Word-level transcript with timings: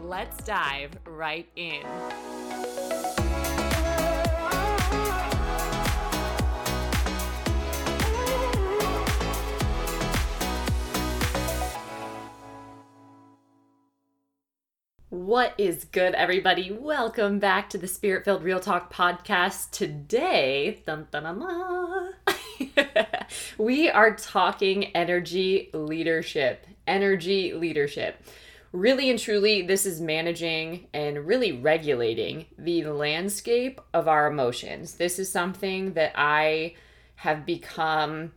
let's 0.00 0.42
dive 0.44 0.92
right 1.06 1.48
in. 1.56 1.82
What 15.10 15.54
is 15.58 15.84
good, 15.84 16.14
everybody? 16.14 16.70
Welcome 16.70 17.38
back 17.38 17.70
to 17.70 17.78
the 17.78 17.88
Spirit 17.88 18.24
Filled 18.24 18.42
Real 18.42 18.60
Talk 18.60 18.92
podcast. 18.92 19.70
Today, 19.70 20.82
dun, 20.86 21.06
dun, 21.10 21.24
dun, 21.24 22.14
we 23.58 23.90
are 23.90 24.14
talking 24.14 24.84
energy 24.96 25.70
leadership. 25.72 26.66
Energy 26.86 27.52
leadership. 27.52 28.22
Really 28.72 29.08
and 29.08 29.18
truly, 29.18 29.62
this 29.62 29.86
is 29.86 30.00
managing 30.00 30.88
and 30.92 31.26
really 31.26 31.52
regulating 31.52 32.46
the 32.58 32.84
landscape 32.84 33.80
of 33.94 34.08
our 34.08 34.26
emotions. 34.26 34.94
This 34.94 35.18
is 35.18 35.32
something 35.32 35.94
that 35.94 36.12
I 36.14 36.74
have 37.16 37.46
become 37.46 38.32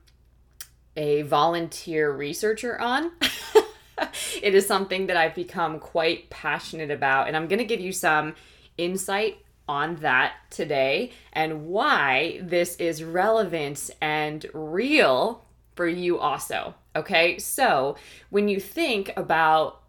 a 0.95 1.23
volunteer 1.23 2.11
researcher 2.11 2.79
on. 2.79 3.11
it 4.41 4.55
is 4.55 4.65
something 4.65 5.07
that 5.07 5.17
I've 5.17 5.35
become 5.35 5.79
quite 5.79 6.29
passionate 6.29 6.91
about, 6.91 7.27
and 7.27 7.35
I'm 7.35 7.47
going 7.47 7.59
to 7.59 7.65
give 7.65 7.81
you 7.81 7.91
some 7.91 8.35
insight 8.77 9.37
on 9.67 9.97
that 9.97 10.33
today 10.49 11.11
and 11.33 11.67
why 11.67 12.39
this 12.41 12.75
is 12.77 13.03
relevant 13.03 13.89
and 14.01 14.45
real 14.53 15.45
for 15.75 15.87
you 15.87 16.19
also. 16.19 16.73
Okay, 16.95 17.37
so 17.37 17.95
when 18.29 18.47
you 18.47 18.59
think 18.59 19.13
about 19.15 19.80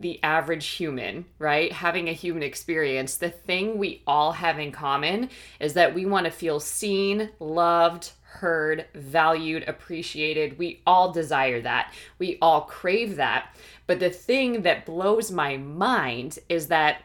the 0.00 0.22
average 0.22 0.66
human, 0.66 1.24
right? 1.38 1.72
Having 1.72 2.08
a 2.08 2.12
human 2.12 2.42
experience, 2.42 3.16
the 3.16 3.30
thing 3.30 3.78
we 3.78 4.02
all 4.06 4.32
have 4.32 4.58
in 4.58 4.72
common 4.72 5.30
is 5.58 5.74
that 5.74 5.94
we 5.94 6.06
want 6.06 6.26
to 6.26 6.30
feel 6.30 6.60
seen, 6.60 7.30
loved, 7.40 8.12
heard, 8.22 8.86
valued, 8.94 9.64
appreciated. 9.66 10.58
We 10.58 10.80
all 10.86 11.10
desire 11.12 11.60
that. 11.62 11.92
We 12.18 12.38
all 12.40 12.62
crave 12.62 13.16
that. 13.16 13.56
But 13.86 14.00
the 14.00 14.10
thing 14.10 14.62
that 14.62 14.86
blows 14.86 15.30
my 15.32 15.56
mind 15.56 16.38
is 16.48 16.68
that 16.68 17.02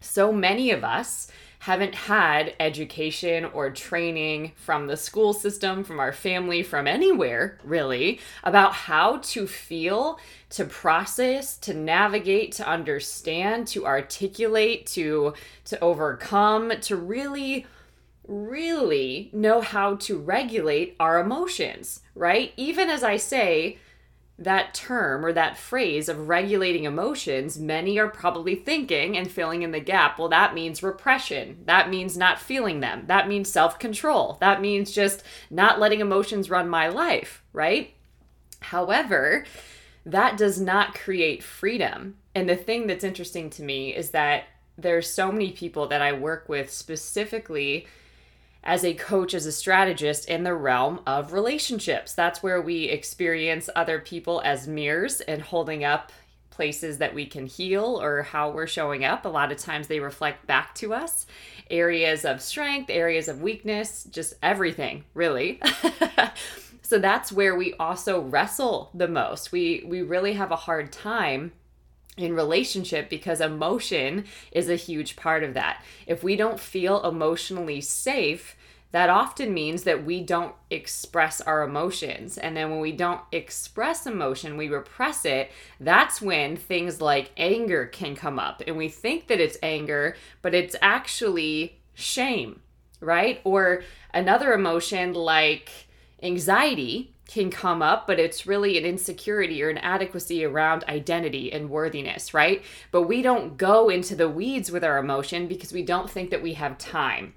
so 0.00 0.32
many 0.32 0.70
of 0.70 0.84
us 0.84 1.30
haven't 1.62 1.94
had 1.94 2.52
education 2.58 3.44
or 3.44 3.70
training 3.70 4.50
from 4.56 4.88
the 4.88 4.96
school 4.96 5.32
system, 5.32 5.84
from 5.84 6.00
our 6.00 6.10
family, 6.10 6.60
from 6.60 6.88
anywhere 6.88 7.56
really, 7.62 8.18
about 8.42 8.72
how 8.72 9.18
to 9.18 9.46
feel, 9.46 10.18
to 10.50 10.64
process, 10.64 11.56
to 11.56 11.72
navigate, 11.72 12.50
to 12.50 12.66
understand, 12.68 13.68
to 13.68 13.86
articulate, 13.86 14.86
to 14.86 15.34
to 15.64 15.78
overcome, 15.78 16.72
to 16.80 16.96
really 16.96 17.64
really 18.26 19.30
know 19.32 19.60
how 19.60 19.94
to 19.94 20.18
regulate 20.18 20.96
our 20.98 21.20
emotions, 21.20 22.00
right? 22.16 22.52
Even 22.56 22.90
as 22.90 23.04
I 23.04 23.16
say, 23.16 23.78
that 24.44 24.74
term 24.74 25.24
or 25.24 25.32
that 25.32 25.56
phrase 25.56 26.08
of 26.08 26.28
regulating 26.28 26.84
emotions, 26.84 27.58
many 27.58 27.98
are 27.98 28.08
probably 28.08 28.54
thinking 28.54 29.16
and 29.16 29.30
filling 29.30 29.62
in 29.62 29.72
the 29.72 29.80
gap. 29.80 30.18
Well, 30.18 30.28
that 30.28 30.54
means 30.54 30.82
repression. 30.82 31.58
That 31.66 31.90
means 31.90 32.16
not 32.16 32.40
feeling 32.40 32.80
them. 32.80 33.04
That 33.06 33.28
means 33.28 33.48
self 33.48 33.78
control. 33.78 34.38
That 34.40 34.60
means 34.60 34.92
just 34.92 35.22
not 35.50 35.80
letting 35.80 36.00
emotions 36.00 36.50
run 36.50 36.68
my 36.68 36.88
life, 36.88 37.42
right? 37.52 37.94
However, 38.60 39.44
that 40.04 40.36
does 40.36 40.60
not 40.60 40.94
create 40.94 41.42
freedom. 41.42 42.16
And 42.34 42.48
the 42.48 42.56
thing 42.56 42.86
that's 42.86 43.04
interesting 43.04 43.50
to 43.50 43.62
me 43.62 43.94
is 43.94 44.10
that 44.10 44.44
there's 44.78 45.08
so 45.08 45.30
many 45.30 45.52
people 45.52 45.86
that 45.88 46.02
I 46.02 46.12
work 46.12 46.48
with 46.48 46.70
specifically 46.70 47.86
as 48.64 48.84
a 48.84 48.94
coach, 48.94 49.34
as 49.34 49.46
a 49.46 49.52
strategist 49.52 50.28
in 50.28 50.44
the 50.44 50.54
realm 50.54 51.00
of 51.06 51.32
relationships. 51.32 52.14
That's 52.14 52.42
where 52.42 52.60
we 52.60 52.84
experience 52.84 53.68
other 53.74 53.98
people 53.98 54.40
as 54.44 54.68
mirrors 54.68 55.20
and 55.20 55.42
holding 55.42 55.84
up 55.84 56.12
places 56.50 56.98
that 56.98 57.14
we 57.14 57.26
can 57.26 57.46
heal 57.46 58.00
or 58.00 58.22
how 58.22 58.50
we're 58.50 58.66
showing 58.66 59.04
up. 59.04 59.24
A 59.24 59.28
lot 59.28 59.50
of 59.50 59.58
times 59.58 59.88
they 59.88 60.00
reflect 60.00 60.46
back 60.46 60.74
to 60.76 60.94
us 60.94 61.26
areas 61.70 62.24
of 62.24 62.40
strength, 62.40 62.90
areas 62.90 63.28
of 63.28 63.40
weakness, 63.40 64.04
just 64.04 64.34
everything, 64.42 65.04
really. 65.14 65.60
so 66.82 66.98
that's 66.98 67.32
where 67.32 67.56
we 67.56 67.72
also 67.74 68.20
wrestle 68.20 68.90
the 68.94 69.08
most. 69.08 69.50
We 69.50 69.82
we 69.86 70.02
really 70.02 70.34
have 70.34 70.52
a 70.52 70.56
hard 70.56 70.92
time 70.92 71.52
in 72.16 72.34
relationship 72.34 73.08
because 73.08 73.40
emotion 73.40 74.24
is 74.50 74.68
a 74.68 74.76
huge 74.76 75.16
part 75.16 75.42
of 75.42 75.54
that. 75.54 75.82
If 76.06 76.22
we 76.22 76.36
don't 76.36 76.60
feel 76.60 77.02
emotionally 77.04 77.80
safe, 77.80 78.56
that 78.92 79.08
often 79.08 79.54
means 79.54 79.84
that 79.84 80.04
we 80.04 80.20
don't 80.22 80.54
express 80.70 81.40
our 81.40 81.62
emotions. 81.62 82.36
And 82.36 82.54
then 82.54 82.70
when 82.70 82.80
we 82.80 82.92
don't 82.92 83.22
express 83.32 84.06
emotion, 84.06 84.58
we 84.58 84.68
repress 84.68 85.24
it. 85.24 85.50
That's 85.80 86.20
when 86.20 86.56
things 86.56 87.00
like 87.00 87.32
anger 87.38 87.86
can 87.86 88.14
come 88.14 88.38
up. 88.38 88.62
And 88.66 88.76
we 88.76 88.90
think 88.90 89.28
that 89.28 89.40
it's 89.40 89.56
anger, 89.62 90.14
but 90.42 90.54
it's 90.54 90.76
actually 90.82 91.80
shame, 91.94 92.60
right? 93.00 93.40
Or 93.44 93.82
another 94.12 94.52
emotion 94.52 95.14
like 95.14 95.70
anxiety 96.22 97.11
can 97.28 97.50
come 97.50 97.82
up, 97.82 98.06
but 98.06 98.18
it's 98.18 98.46
really 98.46 98.76
an 98.76 98.84
insecurity 98.84 99.62
or 99.62 99.70
an 99.70 99.78
adequacy 99.78 100.44
around 100.44 100.84
identity 100.84 101.52
and 101.52 101.70
worthiness, 101.70 102.34
right? 102.34 102.62
But 102.90 103.02
we 103.02 103.22
don't 103.22 103.56
go 103.56 103.88
into 103.88 104.14
the 104.14 104.28
weeds 104.28 104.70
with 104.70 104.84
our 104.84 104.98
emotion 104.98 105.46
because 105.46 105.72
we 105.72 105.82
don't 105.82 106.10
think 106.10 106.30
that 106.30 106.42
we 106.42 106.54
have 106.54 106.78
time. 106.78 107.34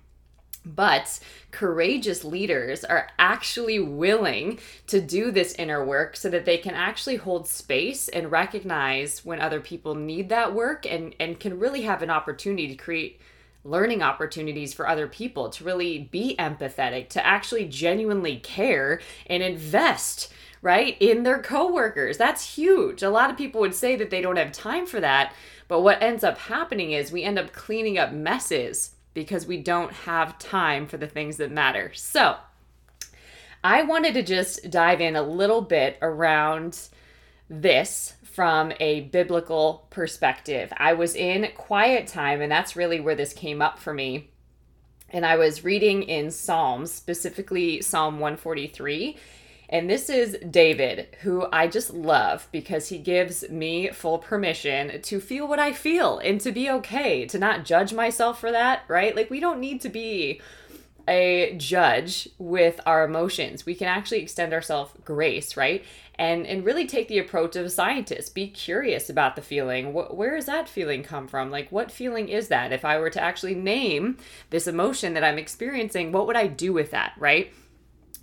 But 0.66 1.20
courageous 1.52 2.26
leaders 2.26 2.84
are 2.84 3.10
actually 3.20 3.80
willing 3.80 4.60
to 4.88 5.00
do 5.00 5.30
this 5.30 5.54
inner 5.54 5.86
work 5.86 6.16
so 6.16 6.30
that 6.30 6.46
they 6.46 6.58
can 6.58 6.74
actually 6.74 7.18
hold 7.18 7.48
space 7.48 8.08
and 8.08 8.32
recognize 8.32 9.24
when 9.24 9.40
other 9.40 9.62
people 9.62 9.94
need 9.94 10.30
that 10.30 10.56
work 10.56 10.88
and, 10.88 11.16
and 11.20 11.40
can 11.40 11.60
really 11.60 11.84
have 11.84 12.02
an 12.02 12.10
opportunity 12.10 12.68
to 12.68 12.76
create 12.76 13.22
learning 13.66 14.02
opportunities 14.02 14.74
for 14.74 14.88
other 14.88 15.08
people, 15.08 15.50
to 15.50 15.64
really 15.64 16.00
be 16.00 16.36
empathetic, 16.40 17.10
to 17.10 17.26
actually 17.26 17.66
genuinely 17.66 18.38
care 18.38 19.02
and 19.26 19.44
invest 19.44 20.32
right 20.62 20.96
in 21.00 21.24
their 21.24 21.42
coworkers. 21.42 22.18
That's 22.18 22.56
huge. 22.56 23.04
A 23.04 23.10
lot 23.10 23.30
of 23.30 23.38
people 23.38 23.62
would 23.62 23.76
say 23.76 23.96
that 23.98 24.10
they 24.10 24.22
don't 24.22 24.38
have 24.38 24.52
time 24.52 24.86
for 24.86 25.00
that, 25.02 25.34
but 25.68 25.82
what 25.82 26.02
ends 26.02 26.24
up 26.24 26.38
happening 26.38 26.92
is 26.92 27.12
we 27.12 27.24
end 27.24 27.38
up 27.38 27.52
cleaning 27.52 27.98
up 27.98 28.14
messes 28.14 28.92
because 29.14 29.46
we 29.46 29.58
don't 29.58 29.92
have 29.92 30.40
time 30.40 30.88
for 30.88 30.98
the 30.98 31.08
things 31.08 31.38
that 31.38 31.52
matter. 31.52 31.92
So, 31.94 32.38
I 33.64 33.82
wanted 33.82 34.14
to 34.14 34.22
just 34.22 34.70
dive 34.70 35.02
in 35.02 35.16
a 35.16 35.24
little 35.24 35.62
bit 35.62 35.98
around 36.02 36.90
this 37.50 38.14
from 38.36 38.74
a 38.82 39.00
biblical 39.02 39.88
perspective. 39.92 40.74
I 40.76 40.92
was 40.92 41.16
in 41.16 41.48
quiet 41.56 42.06
time, 42.06 42.42
and 42.42 42.52
that's 42.52 42.76
really 42.76 43.00
where 43.00 43.16
this 43.16 43.32
came 43.32 43.62
up 43.62 43.80
for 43.80 43.94
me. 43.94 44.30
And 45.10 45.26
I 45.26 45.38
was 45.38 45.64
reading 45.64 46.04
in 46.04 46.32
Psalms, 46.32 46.92
specifically 46.92 47.82
Psalm 47.82 48.16
143. 48.16 49.18
And 49.70 49.90
this 49.90 50.10
is 50.10 50.38
David, 50.52 51.16
who 51.22 51.48
I 51.54 51.68
just 51.68 51.94
love 51.94 52.50
because 52.52 52.90
he 52.90 52.98
gives 52.98 53.50
me 53.50 53.90
full 53.92 54.20
permission 54.20 55.02
to 55.04 55.22
feel 55.22 55.48
what 55.48 55.60
I 55.60 55.72
feel 55.72 56.20
and 56.20 56.42
to 56.42 56.52
be 56.52 56.70
okay, 56.70 57.26
to 57.28 57.40
not 57.40 57.64
judge 57.64 57.94
myself 57.94 58.42
for 58.42 58.52
that, 58.52 58.82
right? 58.90 59.16
Like, 59.16 59.30
we 59.30 59.40
don't 59.40 59.62
need 59.62 59.80
to 59.82 59.90
be 59.90 60.42
a 61.08 61.56
judge 61.58 62.30
with 62.38 62.80
our 62.86 63.04
emotions. 63.04 63.66
We 63.66 63.76
can 63.76 63.88
actually 63.88 64.22
extend 64.22 64.54
ourselves 64.54 64.94
grace, 65.04 65.56
right? 65.56 65.84
and 66.18 66.48
and 66.48 66.66
really 66.66 66.88
take 66.88 67.08
the 67.08 67.20
approach 67.20 67.56
of 67.56 67.66
a 67.66 67.70
scientist. 67.70 68.34
Be 68.34 68.48
curious 68.48 69.10
about 69.10 69.36
the 69.36 69.42
feeling. 69.42 69.94
Wh- 69.94 70.16
where 70.16 70.36
does 70.36 70.46
that 70.46 70.70
feeling 70.70 71.04
come 71.04 71.28
from? 71.28 71.52
Like 71.52 71.72
what 71.72 71.92
feeling 71.92 72.30
is 72.30 72.48
that? 72.48 72.72
If 72.72 72.86
i 72.86 72.98
were 72.98 73.10
to 73.10 73.22
actually 73.22 73.56
name 73.56 74.18
this 74.50 74.68
emotion 74.68 75.14
that 75.14 75.24
i'm 75.24 75.38
experiencing 75.38 76.12
what 76.12 76.28
would 76.28 76.36
i 76.38 76.48
do 76.48 76.74
with 76.74 76.92
that 76.92 77.14
right? 77.20 77.54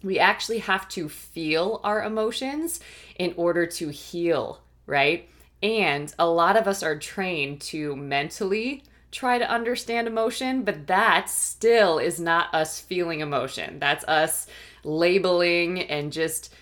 We 0.03 0.19
actually 0.19 0.59
have 0.59 0.89
to 0.91 1.09
feel 1.09 1.81
our 1.85 2.03
emotions 2.03 2.81
in 3.19 3.35
order 3.37 3.67
to 3.67 3.89
heal 3.91 4.61
right? 4.87 5.29
And 5.63 6.13
a 6.19 6.27
lot 6.27 6.57
of 6.57 6.67
us 6.67 6.83
are 6.83 6.99
trained 6.99 7.61
to 7.63 7.95
mentally 7.95 8.83
try 9.13 9.39
to 9.39 9.49
understand 9.49 10.09
emotion, 10.09 10.63
but 10.63 10.87
that 10.89 11.29
still 11.29 11.99
is 11.99 12.19
not 12.19 12.53
us 12.53 12.81
feeling 12.81 13.21
emotion. 13.21 13.79
That's 13.79 14.05
us 14.09 14.47
labeling 14.83 15.83
and 15.83 16.11
just 16.11 16.53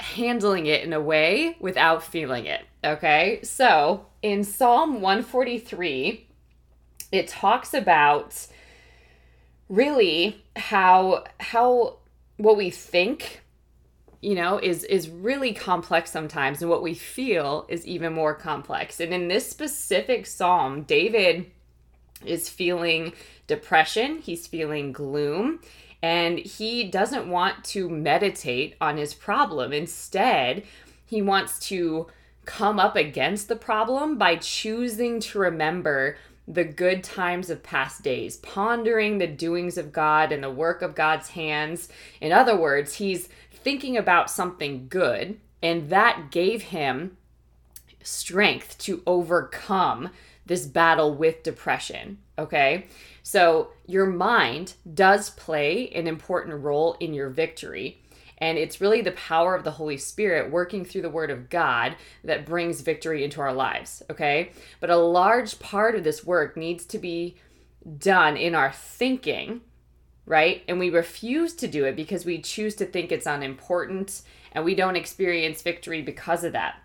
handling 0.00 0.66
it 0.66 0.84
in 0.84 0.92
a 0.92 1.00
way 1.00 1.56
without 1.60 2.02
feeling 2.02 2.46
it. 2.46 2.64
Okay? 2.84 3.40
So 3.42 4.06
in 4.22 4.44
Psalm 4.44 5.00
143, 5.00 6.26
it 7.10 7.28
talks 7.28 7.74
about 7.74 8.46
really 9.68 10.42
how 10.56 11.24
how 11.40 11.98
what 12.36 12.56
we 12.56 12.70
think 12.70 13.42
you 14.20 14.34
know 14.34 14.58
is 14.58 14.84
is 14.84 15.08
really 15.08 15.52
complex 15.52 16.10
sometimes 16.10 16.60
and 16.60 16.70
what 16.70 16.82
we 16.82 16.94
feel 16.94 17.66
is 17.68 17.86
even 17.86 18.12
more 18.12 18.34
complex. 18.34 19.00
And 19.00 19.12
in 19.12 19.28
this 19.28 19.48
specific 19.48 20.26
psalm 20.26 20.82
david 20.82 21.50
is 22.24 22.48
feeling 22.48 23.12
depression 23.46 24.18
he's 24.18 24.46
feeling 24.46 24.92
gloom 24.92 25.60
and 26.02 26.38
he 26.38 26.84
doesn't 26.84 27.28
want 27.28 27.64
to 27.64 27.88
meditate 27.88 28.76
on 28.80 28.96
his 28.96 29.14
problem. 29.14 29.72
Instead 29.72 30.64
he 31.04 31.22
wants 31.22 31.58
to 31.58 32.06
come 32.44 32.78
up 32.78 32.96
against 32.96 33.48
the 33.48 33.56
problem 33.56 34.16
by 34.16 34.36
choosing 34.36 35.20
to 35.20 35.38
remember 35.38 36.16
the 36.50 36.64
good 36.64 37.04
times 37.04 37.50
of 37.50 37.62
past 37.62 38.02
days, 38.02 38.38
pondering 38.38 39.18
the 39.18 39.26
doings 39.26 39.76
of 39.76 39.92
God 39.92 40.32
and 40.32 40.42
the 40.42 40.50
work 40.50 40.80
of 40.80 40.94
God's 40.94 41.28
hands. 41.30 41.88
In 42.20 42.32
other 42.32 42.56
words, 42.56 42.94
he's 42.94 43.28
thinking 43.52 43.96
about 43.96 44.30
something 44.30 44.86
good, 44.88 45.38
and 45.62 45.90
that 45.90 46.30
gave 46.30 46.62
him 46.62 47.18
strength 48.02 48.78
to 48.78 49.02
overcome 49.06 50.08
this 50.46 50.64
battle 50.64 51.14
with 51.14 51.42
depression. 51.42 52.18
Okay. 52.38 52.86
So 53.22 53.68
your 53.86 54.06
mind 54.06 54.72
does 54.94 55.28
play 55.30 55.90
an 55.90 56.06
important 56.06 56.62
role 56.62 56.96
in 56.98 57.12
your 57.12 57.28
victory. 57.28 58.00
And 58.38 58.56
it's 58.56 58.80
really 58.80 59.00
the 59.00 59.12
power 59.12 59.54
of 59.54 59.64
the 59.64 59.72
Holy 59.72 59.96
Spirit 59.96 60.50
working 60.50 60.84
through 60.84 61.02
the 61.02 61.10
Word 61.10 61.30
of 61.30 61.50
God 61.50 61.96
that 62.24 62.46
brings 62.46 62.80
victory 62.80 63.24
into 63.24 63.40
our 63.40 63.52
lives, 63.52 64.02
okay? 64.08 64.52
But 64.80 64.90
a 64.90 64.96
large 64.96 65.58
part 65.58 65.94
of 65.94 66.04
this 66.04 66.24
work 66.24 66.56
needs 66.56 66.84
to 66.86 66.98
be 66.98 67.36
done 67.98 68.36
in 68.36 68.54
our 68.54 68.72
thinking, 68.72 69.62
right? 70.24 70.62
And 70.68 70.78
we 70.78 70.90
refuse 70.90 71.54
to 71.54 71.68
do 71.68 71.84
it 71.84 71.96
because 71.96 72.24
we 72.24 72.40
choose 72.40 72.74
to 72.76 72.86
think 72.86 73.10
it's 73.10 73.26
unimportant 73.26 74.22
and 74.52 74.64
we 74.64 74.74
don't 74.74 74.96
experience 74.96 75.62
victory 75.62 76.02
because 76.02 76.44
of 76.44 76.52
that. 76.52 76.76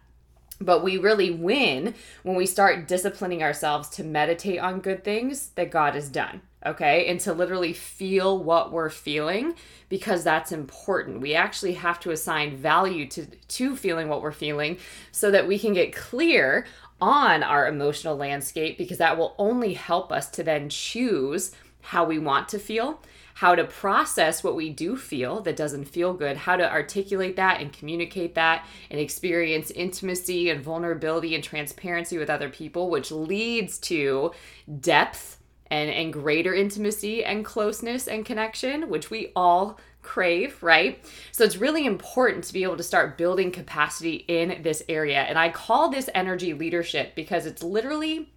But 0.60 0.84
we 0.84 0.98
really 0.98 1.32
win 1.32 1.94
when 2.24 2.36
we 2.36 2.46
start 2.46 2.88
disciplining 2.88 3.44
ourselves 3.44 3.90
to 3.90 4.04
meditate 4.04 4.60
on 4.60 4.80
good 4.80 5.04
things 5.04 5.50
that 5.50 5.72
God 5.72 5.96
has 5.96 6.10
done 6.10 6.42
okay? 6.66 7.08
And 7.08 7.20
to 7.22 7.34
literally 7.34 7.74
feel 7.74 8.42
what 8.44 8.72
we're 8.72 8.90
feeling 8.90 9.56
because 9.90 10.24
that's 10.24 10.52
important. 10.52 11.22
We 11.22 11.36
actually 11.36 11.74
have 11.74 12.00
to 12.02 12.12
assign 12.12 12.58
value 12.58 13.08
to 13.10 13.26
to 13.26 13.76
feeling 13.76 14.10
what 14.10 14.22
we're 14.22 14.32
feeling 14.32 14.78
so 15.12 15.32
that 15.32 15.48
we 15.48 15.60
can 15.60 15.74
get 15.74 15.96
clear 15.96 16.66
on 17.02 17.44
our 17.44 17.68
emotional 17.68 18.16
landscape 18.16 18.78
because 18.78 18.98
that 18.98 19.18
will 19.18 19.36
only 19.38 19.74
help 19.74 20.12
us 20.12 20.30
to 20.32 20.44
then 20.44 20.70
choose 20.70 21.52
how 21.82 22.06
we 22.06 22.18
want 22.18 22.48
to 22.48 22.58
feel, 22.58 23.02
how 23.36 23.56
to 23.56 23.64
process 23.66 24.44
what 24.44 24.56
we 24.56 24.70
do 24.70 24.96
feel 24.96 25.42
that 25.42 25.58
doesn't 25.58 25.86
feel 25.86 26.14
good, 26.14 26.38
how 26.38 26.56
to 26.56 26.72
articulate 26.72 27.36
that 27.36 27.60
and 27.60 27.74
communicate 27.74 28.36
that 28.36 28.66
and 28.90 29.00
experience 29.00 29.70
intimacy 29.72 30.50
and 30.50 30.64
vulnerability 30.64 31.36
and 31.36 31.44
transparency 31.44 32.18
with 32.18 32.30
other 32.30 32.50
people, 32.50 32.90
which 32.90 33.12
leads 33.12 33.78
to 33.80 34.32
depth 34.80 35.40
and, 35.68 35.90
and 35.90 36.14
greater 36.14 36.54
intimacy 36.54 37.24
and 37.24 37.44
closeness 37.44 38.08
and 38.08 38.26
connection, 38.26 38.90
which 38.90 39.10
we 39.10 39.32
all 39.36 39.80
crave, 40.02 40.62
right? 40.62 41.04
So 41.32 41.44
it's 41.44 41.58
really 41.58 41.86
important 41.86 42.44
to 42.46 42.54
be 42.54 42.64
able 42.64 42.78
to 42.78 42.84
start 42.84 43.18
building 43.18 43.52
capacity 43.52 44.26
in 44.28 44.62
this 44.62 44.84
area. 44.90 45.22
And 45.22 45.40
I 45.40 45.50
call 45.50 45.90
this 45.90 46.10
energy 46.14 46.54
leadership 46.54 47.16
because 47.16 47.46
it's 47.46 47.64
literally 47.64 48.30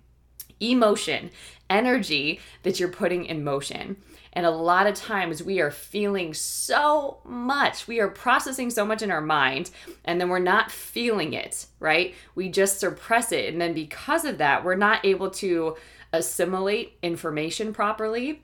emotion, 0.61 1.31
energy 1.69 2.41
that 2.63 2.81
you're 2.81 2.89
putting 2.89 3.27
in 3.27 3.45
motion. 3.45 3.97
And 4.33 4.45
a 4.45 4.51
lot 4.51 4.87
of 4.87 4.95
times 4.95 5.43
we 5.43 5.61
are 5.61 5.71
feeling 5.71 6.35
so 6.35 7.19
much. 7.25 7.89
We 7.89 8.01
are 8.01 8.09
processing 8.09 8.69
so 8.69 8.85
much 8.85 9.01
in 9.01 9.11
our 9.11 9.21
mind, 9.23 9.71
and 10.05 10.21
then 10.21 10.29
we're 10.29 10.39
not 10.39 10.71
feeling 10.71 11.33
it, 11.33 11.67
right? 11.81 12.15
We 12.35 12.51
just 12.51 12.79
suppress 12.79 13.33
it. 13.33 13.51
And 13.51 13.61
then 13.61 13.73
because 13.73 14.27
of 14.27 14.39
that, 14.39 14.63
we're 14.63 14.75
not 14.75 15.05
able 15.05 15.31
to 15.31 15.77
assimilate 16.13 16.99
information 17.03 17.73
properly. 17.73 18.43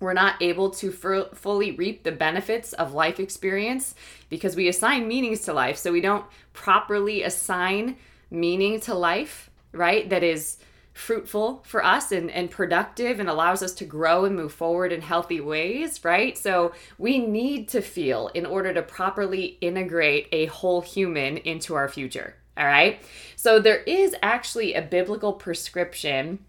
We're 0.00 0.12
not 0.12 0.40
able 0.40 0.70
to 0.70 0.92
f- 0.92 1.36
fully 1.36 1.72
reap 1.72 2.04
the 2.04 2.12
benefits 2.12 2.72
of 2.72 2.94
life 2.94 3.18
experience 3.18 3.94
because 4.28 4.54
we 4.54 4.68
assign 4.68 5.08
meanings 5.08 5.40
to 5.42 5.52
life. 5.52 5.76
So 5.76 5.92
we 5.92 6.00
don't 6.00 6.24
properly 6.52 7.22
assign 7.22 7.96
meaning 8.30 8.80
to 8.80 8.94
life, 8.94 9.50
right? 9.72 10.08
That 10.08 10.22
is 10.22 10.58
fruitful 10.98 11.62
for 11.64 11.84
us 11.84 12.10
and, 12.10 12.30
and 12.30 12.50
productive 12.50 13.20
and 13.20 13.28
allows 13.28 13.62
us 13.62 13.72
to 13.72 13.84
grow 13.84 14.24
and 14.24 14.34
move 14.34 14.52
forward 14.52 14.92
in 14.92 15.00
healthy 15.00 15.40
ways, 15.40 16.04
right? 16.04 16.36
So 16.36 16.72
we 16.98 17.18
need 17.18 17.68
to 17.68 17.80
feel 17.80 18.28
in 18.34 18.44
order 18.44 18.74
to 18.74 18.82
properly 18.82 19.58
integrate 19.60 20.28
a 20.32 20.46
whole 20.46 20.80
human 20.80 21.36
into 21.38 21.74
our 21.74 21.88
future. 21.88 22.34
All 22.56 22.66
right. 22.66 23.00
So 23.36 23.60
there 23.60 23.82
is 23.84 24.16
actually 24.22 24.74
a 24.74 24.82
biblical 24.82 25.32
prescription 25.32 26.40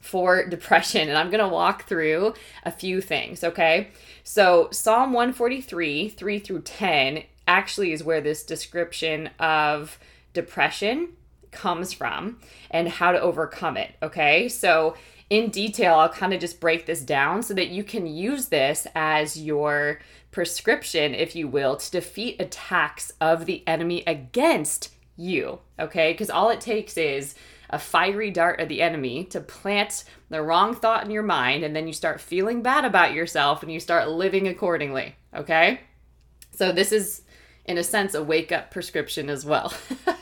for 0.00 0.46
depression 0.48 1.08
and 1.08 1.16
I'm 1.16 1.30
going 1.30 1.44
to 1.44 1.48
walk 1.48 1.84
through 1.86 2.34
a 2.64 2.70
few 2.70 3.00
things, 3.00 3.44
okay? 3.44 3.90
So, 4.24 4.68
Psalm 4.72 5.12
143, 5.12 6.08
3 6.08 6.38
through 6.38 6.62
10 6.62 7.22
actually 7.46 7.92
is 7.92 8.04
where 8.04 8.20
this 8.20 8.42
description 8.42 9.30
of 9.38 9.98
depression 10.32 11.10
comes 11.50 11.92
from 11.92 12.38
and 12.70 12.88
how 12.88 13.12
to 13.12 13.20
overcome 13.20 13.76
it, 13.76 13.94
okay? 14.02 14.48
So, 14.48 14.96
in 15.30 15.50
detail, 15.50 15.94
I'll 15.94 16.08
kind 16.08 16.34
of 16.34 16.40
just 16.40 16.60
break 16.60 16.86
this 16.86 17.02
down 17.02 17.44
so 17.44 17.54
that 17.54 17.68
you 17.68 17.84
can 17.84 18.06
use 18.06 18.48
this 18.48 18.88
as 18.96 19.40
your 19.40 20.00
prescription, 20.32 21.14
if 21.14 21.36
you 21.36 21.46
will, 21.46 21.76
to 21.76 21.90
defeat 21.90 22.40
attacks 22.40 23.12
of 23.20 23.46
the 23.46 23.62
enemy 23.66 24.02
against 24.08 24.92
you, 25.16 25.60
okay? 25.78 26.12
Because 26.12 26.30
all 26.30 26.50
it 26.50 26.60
takes 26.60 26.96
is 26.96 27.36
a 27.70 27.78
fiery 27.78 28.30
dart 28.30 28.60
of 28.60 28.68
the 28.68 28.82
enemy 28.82 29.24
to 29.24 29.40
plant 29.40 30.04
the 30.28 30.42
wrong 30.42 30.74
thought 30.74 31.04
in 31.04 31.10
your 31.10 31.22
mind, 31.22 31.64
and 31.64 31.74
then 31.74 31.86
you 31.86 31.92
start 31.92 32.20
feeling 32.20 32.62
bad 32.62 32.84
about 32.84 33.14
yourself 33.14 33.62
and 33.62 33.72
you 33.72 33.80
start 33.80 34.08
living 34.08 34.46
accordingly. 34.48 35.16
Okay? 35.34 35.80
So, 36.52 36.72
this 36.72 36.92
is, 36.92 37.22
in 37.64 37.78
a 37.78 37.84
sense, 37.84 38.14
a 38.14 38.22
wake 38.22 38.52
up 38.52 38.70
prescription 38.70 39.30
as 39.30 39.44
well. 39.44 39.72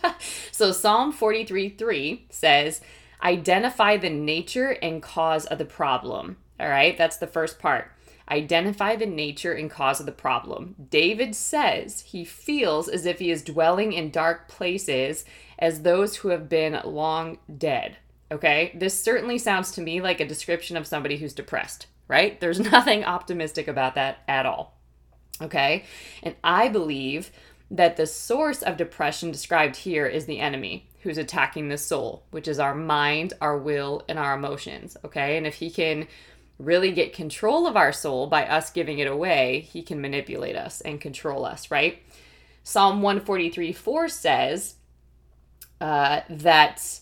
so, 0.52 0.72
Psalm 0.72 1.12
43 1.12 1.70
3 1.70 2.26
says, 2.30 2.80
Identify 3.22 3.96
the 3.96 4.10
nature 4.10 4.76
and 4.80 5.02
cause 5.02 5.46
of 5.46 5.58
the 5.58 5.64
problem. 5.64 6.36
All 6.60 6.68
right, 6.68 6.96
that's 6.96 7.16
the 7.16 7.26
first 7.26 7.58
part. 7.58 7.90
Identify 8.30 8.96
the 8.96 9.06
nature 9.06 9.52
and 9.52 9.70
cause 9.70 10.00
of 10.00 10.06
the 10.06 10.12
problem. 10.12 10.74
David 10.90 11.34
says 11.34 12.00
he 12.00 12.24
feels 12.24 12.88
as 12.88 13.06
if 13.06 13.18
he 13.18 13.30
is 13.30 13.42
dwelling 13.42 13.92
in 13.92 14.10
dark 14.10 14.48
places 14.48 15.24
as 15.58 15.82
those 15.82 16.16
who 16.16 16.28
have 16.28 16.48
been 16.48 16.80
long 16.84 17.38
dead. 17.56 17.96
Okay, 18.30 18.72
this 18.74 19.02
certainly 19.02 19.38
sounds 19.38 19.72
to 19.72 19.80
me 19.80 20.02
like 20.02 20.20
a 20.20 20.28
description 20.28 20.76
of 20.76 20.86
somebody 20.86 21.16
who's 21.16 21.32
depressed, 21.32 21.86
right? 22.06 22.38
There's 22.38 22.60
nothing 22.72 23.04
optimistic 23.04 23.68
about 23.68 23.94
that 23.94 24.18
at 24.28 24.44
all. 24.44 24.74
Okay, 25.40 25.84
and 26.22 26.34
I 26.44 26.68
believe 26.68 27.30
that 27.70 27.96
the 27.96 28.06
source 28.06 28.62
of 28.62 28.76
depression 28.76 29.30
described 29.30 29.76
here 29.76 30.06
is 30.06 30.26
the 30.26 30.40
enemy 30.40 30.88
who's 31.00 31.18
attacking 31.18 31.68
the 31.68 31.78
soul, 31.78 32.24
which 32.30 32.48
is 32.48 32.58
our 32.58 32.74
mind, 32.74 33.32
our 33.40 33.56
will, 33.56 34.02
and 34.08 34.18
our 34.18 34.34
emotions. 34.34 34.96
Okay, 35.04 35.36
and 35.36 35.46
if 35.46 35.54
he 35.54 35.70
can 35.70 36.06
really 36.58 36.92
get 36.92 37.12
control 37.12 37.66
of 37.66 37.76
our 37.76 37.92
soul 37.92 38.26
by 38.26 38.46
us 38.46 38.70
giving 38.70 38.98
it 38.98 39.06
away, 39.06 39.60
he 39.60 39.82
can 39.82 40.00
manipulate 40.00 40.56
us 40.56 40.80
and 40.80 41.00
control 41.00 41.44
us, 41.44 41.70
right? 41.70 42.02
Psalm 42.64 43.00
143 43.00 43.72
4 43.72 44.08
says 44.08 44.74
uh, 45.80 46.20
that, 46.28 47.00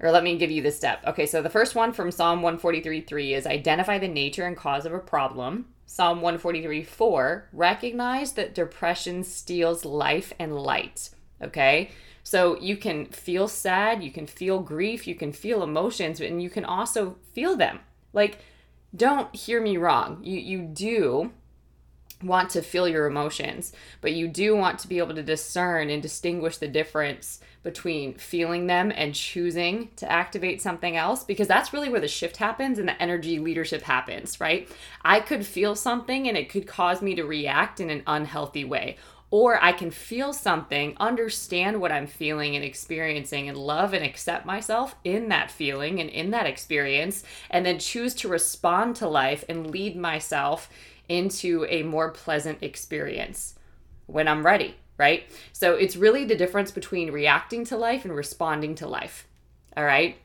or 0.00 0.10
let 0.10 0.24
me 0.24 0.36
give 0.36 0.50
you 0.50 0.62
the 0.62 0.72
step. 0.72 1.02
Okay, 1.06 1.26
so 1.26 1.40
the 1.40 1.48
first 1.48 1.74
one 1.74 1.92
from 1.92 2.10
Psalm 2.10 2.42
143 2.42 3.00
3 3.02 3.34
is 3.34 3.46
identify 3.46 3.98
the 3.98 4.08
nature 4.08 4.46
and 4.46 4.56
cause 4.56 4.84
of 4.84 4.92
a 4.92 4.98
problem. 4.98 5.66
Psalm 5.86 6.20
143 6.20 6.82
4, 6.82 7.48
recognize 7.52 8.32
that 8.32 8.54
depression 8.54 9.24
steals 9.24 9.84
life 9.84 10.32
and 10.38 10.56
light. 10.56 11.10
Okay, 11.42 11.90
so 12.22 12.60
you 12.60 12.76
can 12.76 13.06
feel 13.06 13.48
sad, 13.48 14.02
you 14.02 14.10
can 14.10 14.26
feel 14.26 14.60
grief, 14.60 15.06
you 15.06 15.14
can 15.14 15.32
feel 15.32 15.62
emotions, 15.62 16.20
and 16.20 16.42
you 16.42 16.50
can 16.50 16.64
also 16.64 17.16
feel 17.32 17.56
them. 17.56 17.80
Like 18.12 18.38
don't 18.94 19.34
hear 19.34 19.60
me 19.60 19.76
wrong. 19.76 20.20
You 20.22 20.38
you 20.38 20.62
do 20.62 21.32
want 22.22 22.50
to 22.50 22.62
feel 22.62 22.86
your 22.86 23.06
emotions, 23.06 23.72
but 24.00 24.12
you 24.12 24.28
do 24.28 24.54
want 24.54 24.78
to 24.80 24.88
be 24.88 24.98
able 24.98 25.14
to 25.14 25.22
discern 25.22 25.88
and 25.88 26.02
distinguish 26.02 26.58
the 26.58 26.68
difference 26.68 27.40
between 27.62 28.14
feeling 28.14 28.66
them 28.66 28.92
and 28.94 29.14
choosing 29.14 29.88
to 29.96 30.10
activate 30.10 30.60
something 30.60 30.96
else 30.96 31.24
because 31.24 31.48
that's 31.48 31.72
really 31.72 31.88
where 31.88 32.00
the 32.00 32.08
shift 32.08 32.38
happens 32.38 32.78
and 32.78 32.88
the 32.88 33.02
energy 33.02 33.38
leadership 33.38 33.82
happens, 33.82 34.40
right? 34.40 34.68
I 35.02 35.20
could 35.20 35.46
feel 35.46 35.74
something 35.74 36.28
and 36.28 36.36
it 36.36 36.48
could 36.48 36.66
cause 36.66 37.02
me 37.02 37.14
to 37.14 37.24
react 37.24 37.80
in 37.80 37.90
an 37.90 38.02
unhealthy 38.06 38.64
way. 38.64 38.96
Or 39.30 39.62
I 39.62 39.72
can 39.72 39.90
feel 39.90 40.32
something, 40.32 40.96
understand 40.98 41.80
what 41.80 41.92
I'm 41.92 42.08
feeling 42.08 42.56
and 42.56 42.64
experiencing, 42.64 43.48
and 43.48 43.56
love 43.56 43.92
and 43.92 44.04
accept 44.04 44.44
myself 44.44 44.96
in 45.04 45.28
that 45.28 45.50
feeling 45.50 46.00
and 46.00 46.10
in 46.10 46.30
that 46.30 46.46
experience, 46.46 47.22
and 47.48 47.64
then 47.64 47.78
choose 47.78 48.14
to 48.16 48.28
respond 48.28 48.96
to 48.96 49.08
life 49.08 49.44
and 49.48 49.70
lead 49.70 49.96
myself 49.96 50.68
into 51.08 51.64
a 51.68 51.82
more 51.84 52.10
pleasant 52.10 52.62
experience 52.62 53.54
when 54.06 54.26
I'm 54.26 54.44
ready 54.44 54.76
right? 55.00 55.24
So 55.54 55.76
it's 55.76 55.96
really 55.96 56.26
the 56.26 56.36
difference 56.36 56.70
between 56.70 57.10
reacting 57.10 57.64
to 57.64 57.76
life 57.78 58.04
and 58.04 58.14
responding 58.14 58.74
to 58.76 58.86
life, 58.86 59.26
all 59.74 59.84
right? 59.84 60.18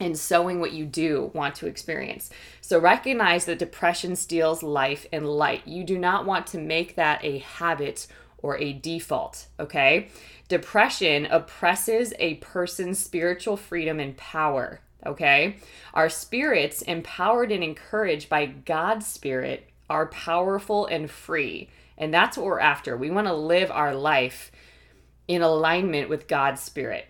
And 0.00 0.18
sowing 0.18 0.60
what 0.60 0.72
you 0.72 0.86
do 0.86 1.30
want 1.34 1.56
to 1.56 1.66
experience. 1.66 2.30
So 2.62 2.78
recognize 2.78 3.44
that 3.44 3.58
depression 3.58 4.16
steals 4.16 4.62
life 4.62 5.06
and 5.12 5.28
light. 5.28 5.68
You 5.68 5.84
do 5.84 5.98
not 5.98 6.24
want 6.24 6.46
to 6.48 6.58
make 6.58 6.96
that 6.96 7.22
a 7.22 7.40
habit 7.40 8.06
or 8.44 8.58
a 8.58 8.74
default, 8.74 9.46
okay? 9.58 10.08
Depression 10.48 11.24
oppresses 11.24 12.12
a 12.18 12.34
person's 12.34 12.98
spiritual 12.98 13.56
freedom 13.56 13.98
and 13.98 14.14
power, 14.18 14.80
okay? 15.06 15.56
Our 15.94 16.10
spirits, 16.10 16.82
empowered 16.82 17.50
and 17.50 17.64
encouraged 17.64 18.28
by 18.28 18.44
God's 18.44 19.06
Spirit, 19.06 19.70
are 19.88 20.08
powerful 20.08 20.84
and 20.84 21.10
free. 21.10 21.70
And 21.96 22.12
that's 22.12 22.36
what 22.36 22.44
we're 22.44 22.60
after. 22.60 22.98
We 22.98 23.10
want 23.10 23.28
to 23.28 23.34
live 23.34 23.70
our 23.70 23.94
life 23.94 24.52
in 25.26 25.40
alignment 25.40 26.10
with 26.10 26.28
God's 26.28 26.60
Spirit. 26.60 27.06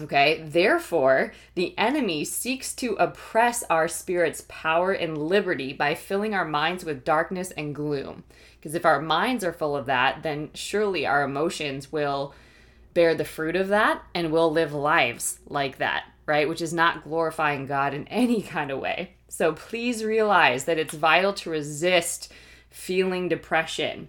Okay, 0.00 0.42
therefore, 0.42 1.32
the 1.54 1.76
enemy 1.78 2.24
seeks 2.24 2.74
to 2.76 2.94
oppress 2.94 3.62
our 3.70 3.88
spirit's 3.88 4.44
power 4.48 4.92
and 4.92 5.18
liberty 5.18 5.74
by 5.74 5.94
filling 5.94 6.34
our 6.34 6.46
minds 6.46 6.82
with 6.82 7.04
darkness 7.04 7.50
and 7.52 7.74
gloom. 7.74 8.24
Because 8.62 8.76
if 8.76 8.86
our 8.86 9.02
minds 9.02 9.42
are 9.42 9.52
full 9.52 9.74
of 9.74 9.86
that, 9.86 10.22
then 10.22 10.50
surely 10.54 11.04
our 11.04 11.24
emotions 11.24 11.90
will 11.90 12.32
bear 12.94 13.12
the 13.12 13.24
fruit 13.24 13.56
of 13.56 13.68
that 13.68 14.04
and 14.14 14.30
we'll 14.30 14.52
live 14.52 14.72
lives 14.72 15.40
like 15.48 15.78
that, 15.78 16.04
right? 16.26 16.48
Which 16.48 16.62
is 16.62 16.72
not 16.72 17.02
glorifying 17.02 17.66
God 17.66 17.92
in 17.92 18.06
any 18.08 18.40
kind 18.40 18.70
of 18.70 18.78
way. 18.78 19.14
So 19.26 19.52
please 19.52 20.04
realize 20.04 20.66
that 20.66 20.78
it's 20.78 20.94
vital 20.94 21.32
to 21.32 21.50
resist 21.50 22.32
feeling 22.70 23.28
depression 23.28 24.08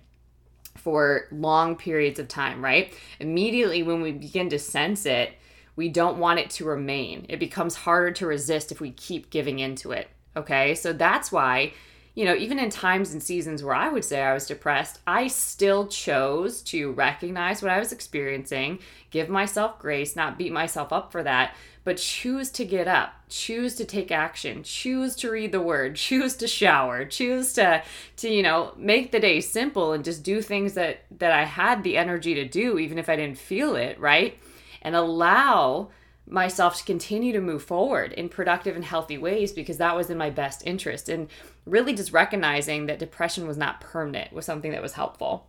for 0.75 1.27
long 1.31 1.75
periods 1.75 2.19
of 2.19 2.27
time, 2.27 2.63
right? 2.63 2.93
Immediately 3.19 3.81
when 3.81 4.01
we 4.01 4.12
begin 4.12 4.50
to 4.50 4.60
sense 4.60 5.07
it, 5.07 5.33
we 5.75 5.89
don't 5.89 6.19
want 6.19 6.39
it 6.39 6.51
to 6.51 6.65
remain. 6.65 7.25
It 7.29 7.39
becomes 7.39 7.74
harder 7.74 8.12
to 8.12 8.27
resist 8.27 8.72
if 8.72 8.79
we 8.79 8.91
keep 8.91 9.31
giving 9.31 9.57
into 9.57 9.91
it. 9.91 10.10
Okay. 10.36 10.75
So 10.75 10.93
that's 10.93 11.31
why, 11.31 11.74
you 12.15 12.25
know, 12.25 12.36
even 12.36 12.60
in 12.60 12.70
times 12.70 13.12
and 13.12 13.24
seasons 13.24 13.63
where 13.63 13.75
I 13.75 13.89
would 13.89 14.05
say 14.05 14.22
I 14.22 14.34
was 14.34 14.46
depressed, 14.46 15.00
I 15.08 15.27
still 15.27 15.88
chose 15.88 16.62
to 16.63 16.91
recognize 16.91 17.62
what 17.62 17.72
I 17.72 17.79
was 17.79 17.91
experiencing, 17.91 18.79
give 19.10 19.29
myself 19.29 19.79
grace, 19.79 20.15
not 20.15 20.38
beat 20.38 20.51
myself 20.51 20.93
up 20.93 21.12
for 21.12 21.24
that, 21.24 21.55
but 21.84 21.98
choose 21.98 22.50
to 22.51 22.63
get 22.63 22.88
up 22.88 23.13
choose 23.27 23.75
to 23.75 23.84
take 23.84 24.10
action 24.10 24.63
choose 24.63 25.15
to 25.15 25.29
read 25.29 25.51
the 25.51 25.60
word 25.60 25.96
choose 25.98 26.36
to 26.36 26.48
shower 26.48 27.03
choose 27.03 27.51
to 27.51 27.84
to 28.15 28.29
you 28.29 28.41
know 28.41 28.72
make 28.77 29.12
the 29.12 29.20
day 29.20 29.41
simple 29.41 29.91
and 29.91 30.05
just 30.05 30.24
do 30.24 30.41
things 30.41 30.75
that 30.75 31.01
that 31.17 31.34
i 31.34 31.43
had 31.43 31.84
the 31.84 31.98
energy 31.98 32.36
to 32.36 32.48
do 32.48 32.77
even 32.77 32.98
if 32.98 33.10
i 33.10 33.15
didn't 33.17 33.38
feel 33.38 33.75
it 33.75 34.00
right? 34.00 34.38
And 34.82 34.96
allow 34.96 35.89
myself 36.27 36.77
to 36.77 36.86
continue 36.86 37.34
to 37.34 37.42
move 37.42 37.63
forward 37.63 38.13
in 38.13 38.30
productive 38.30 38.75
and 38.75 38.86
healthy 38.86 39.18
ways 39.18 39.51
because 39.51 39.77
that 39.77 39.96
was 39.96 40.10
in 40.10 40.18
my 40.18 40.30
best 40.30 40.65
interest 40.65 41.10
and 41.10 41.27
really 41.65 41.94
just 41.94 42.13
recognizing 42.13 42.86
that 42.86 43.00
depression 43.00 43.48
was 43.48 43.58
not 43.58 43.82
permanent 43.82 44.32
was 44.32 44.46
something 44.46 44.72
that 44.72 44.82
was 44.82 44.94
helpful 44.94 45.48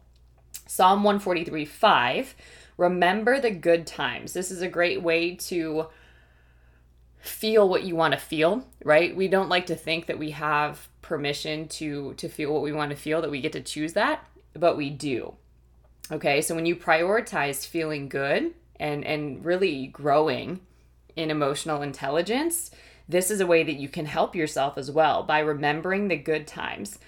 psalm 0.67 1.05
143 1.05 1.65
5 1.65 2.35
remember 2.77 3.41
the 3.41 3.51
good 3.51 3.87
times 3.87 4.33
this 4.33 4.51
is 4.51 4.63
a 4.63 4.69
great 4.69 5.01
way 5.01 5.37
to 5.37 5.87
feel 7.25 7.67
what 7.67 7.85
you 7.85 7.97
want 7.97 8.13
to 8.13 8.21
feel, 8.21 8.67
right? 8.85 9.17
We 9.17 9.29
don't 9.29 9.49
like 9.49 9.67
to 9.67 9.75
think 9.75 10.07
that 10.07 10.19
we 10.19 10.31
have 10.33 10.89
permission 11.01 11.69
to 11.69 12.13
to 12.15 12.29
feel 12.29 12.53
what 12.53 12.63
we 12.63 12.73
want 12.73 12.91
to 12.91 12.97
feel, 12.97 13.23
that 13.23 13.31
we 13.31 13.41
get 13.41 13.53
to 13.53 13.63
choose 13.63 13.95
that, 13.95 14.27
but 14.53 14.77
we 14.77 14.91
do. 14.91 15.35
Okay? 16.13 16.43
So 16.43 16.55
when 16.55 16.67
you 16.67 16.77
prioritize 16.77 17.67
feeling 17.67 18.09
good 18.09 18.53
and 18.85 19.03
and 19.07 19.43
really 19.43 19.87
growing 19.87 20.61
in 21.17 21.31
emotional 21.31 21.81
intelligence, 21.81 22.71
this 23.09 23.31
is 23.31 23.41
a 23.41 23.47
way 23.47 23.63
that 23.63 23.77
you 23.77 23.89
can 23.89 24.05
help 24.05 24.37
yourself 24.37 24.77
as 24.77 24.91
well 24.91 25.23
by 25.23 25.39
remembering 25.39 26.09
the 26.09 26.17
good 26.17 26.47
times. 26.47 26.99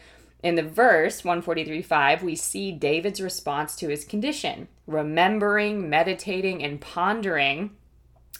In 0.42 0.54
the 0.54 0.62
verse 0.62 1.22
143:5, 1.22 2.22
we 2.22 2.34
see 2.34 2.72
David's 2.72 3.20
response 3.20 3.76
to 3.76 3.88
his 3.88 4.06
condition, 4.06 4.68
remembering, 4.86 5.90
meditating, 5.90 6.62
and 6.62 6.80
pondering 6.80 7.70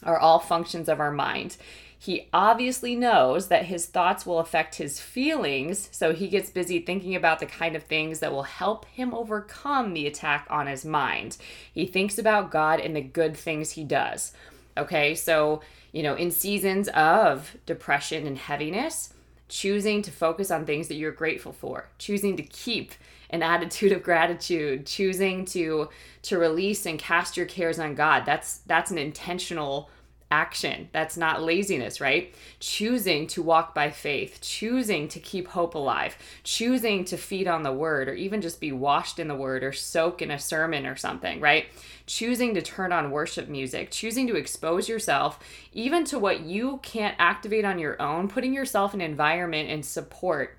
are 0.01 0.17
all 0.17 0.39
functions 0.39 0.89
of 0.89 0.99
our 0.99 1.11
mind. 1.11 1.57
He 1.99 2.27
obviously 2.31 2.95
knows 2.95 3.47
that 3.47 3.65
his 3.65 3.87
thoughts 3.87 4.25
will 4.25 4.39
affect 4.39 4.75
his 4.75 4.99
feelings, 4.99 5.89
so 5.91 6.13
he 6.13 6.27
gets 6.27 6.49
busy 6.49 6.79
thinking 6.79 7.15
about 7.15 7.39
the 7.39 7.47
kind 7.47 7.75
of 7.75 7.83
things 7.83 8.19
that 8.19 8.31
will 8.31 8.43
help 8.43 8.85
him 8.85 9.13
overcome 9.13 9.93
the 9.93 10.05
attack 10.05 10.45
on 10.49 10.67
his 10.67 10.85
mind. 10.85 11.37
He 11.73 11.85
thinks 11.85 12.19
about 12.19 12.51
God 12.51 12.79
and 12.79 12.95
the 12.95 13.01
good 13.01 13.35
things 13.35 13.71
he 13.71 13.83
does. 13.83 14.33
Okay, 14.77 15.15
so, 15.15 15.61
you 15.91 16.03
know, 16.03 16.13
in 16.13 16.29
seasons 16.29 16.87
of 16.89 17.57
depression 17.65 18.27
and 18.27 18.37
heaviness, 18.37 19.13
choosing 19.49 20.03
to 20.03 20.11
focus 20.11 20.51
on 20.51 20.65
things 20.65 20.87
that 20.89 20.95
you're 20.95 21.11
grateful 21.11 21.51
for, 21.51 21.89
choosing 21.97 22.37
to 22.37 22.43
keep 22.43 22.91
an 23.29 23.41
attitude 23.41 23.91
of 23.91 24.03
gratitude, 24.03 24.85
choosing 24.85 25.45
to 25.45 25.89
to 26.21 26.37
release 26.37 26.85
and 26.85 26.99
cast 26.99 27.37
your 27.37 27.45
cares 27.45 27.79
on 27.79 27.95
God. 27.95 28.23
That's 28.25 28.59
that's 28.59 28.91
an 28.91 28.97
intentional 28.97 29.89
action. 30.29 30.89
That's 30.91 31.15
not 31.15 31.41
laziness, 31.41 32.01
right? 32.01 32.35
Choosing 32.59 33.27
to 33.27 33.41
walk 33.41 33.73
by 33.73 33.89
faith, 33.89 34.39
choosing 34.41 35.07
to 35.09 35.19
keep 35.19 35.49
hope 35.49 35.73
alive, 35.73 36.17
choosing 36.43 37.05
to 37.05 37.17
feed 37.17 37.47
on 37.47 37.63
the 37.63 37.71
word 37.71 38.09
or 38.09 38.13
even 38.13 38.41
just 38.41 38.59
be 38.59 38.71
washed 38.71 39.19
in 39.19 39.27
the 39.27 39.35
word 39.35 39.63
or 39.63 39.71
soak 39.71 40.21
in 40.21 40.31
a 40.31 40.39
sermon 40.39 40.85
or 40.85 40.95
something, 40.95 41.39
right? 41.39 41.67
Choosing 42.05 42.53
to 42.55 42.61
turn 42.61 42.91
on 42.91 43.11
worship 43.11 43.47
music, 43.47 43.91
choosing 43.91 44.27
to 44.27 44.35
expose 44.35 44.89
yourself 44.89 45.39
even 45.71 46.03
to 46.05 46.19
what 46.19 46.41
you 46.41 46.79
can't 46.83 47.15
activate 47.19 47.65
on 47.65 47.79
your 47.79 48.01
own, 48.01 48.27
putting 48.27 48.53
yourself 48.53 48.93
in 48.93 49.01
environment 49.01 49.69
and 49.69 49.85
support 49.85 50.57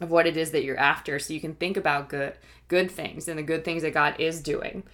of 0.00 0.10
what 0.10 0.26
it 0.26 0.36
is 0.36 0.50
that 0.50 0.64
you're 0.64 0.78
after 0.78 1.18
so 1.18 1.32
you 1.32 1.40
can 1.40 1.54
think 1.54 1.76
about 1.76 2.08
good 2.08 2.34
good 2.68 2.90
things 2.90 3.28
and 3.28 3.38
the 3.38 3.42
good 3.42 3.64
things 3.64 3.82
that 3.82 3.92
God 3.92 4.14
is 4.18 4.40
doing. 4.40 4.84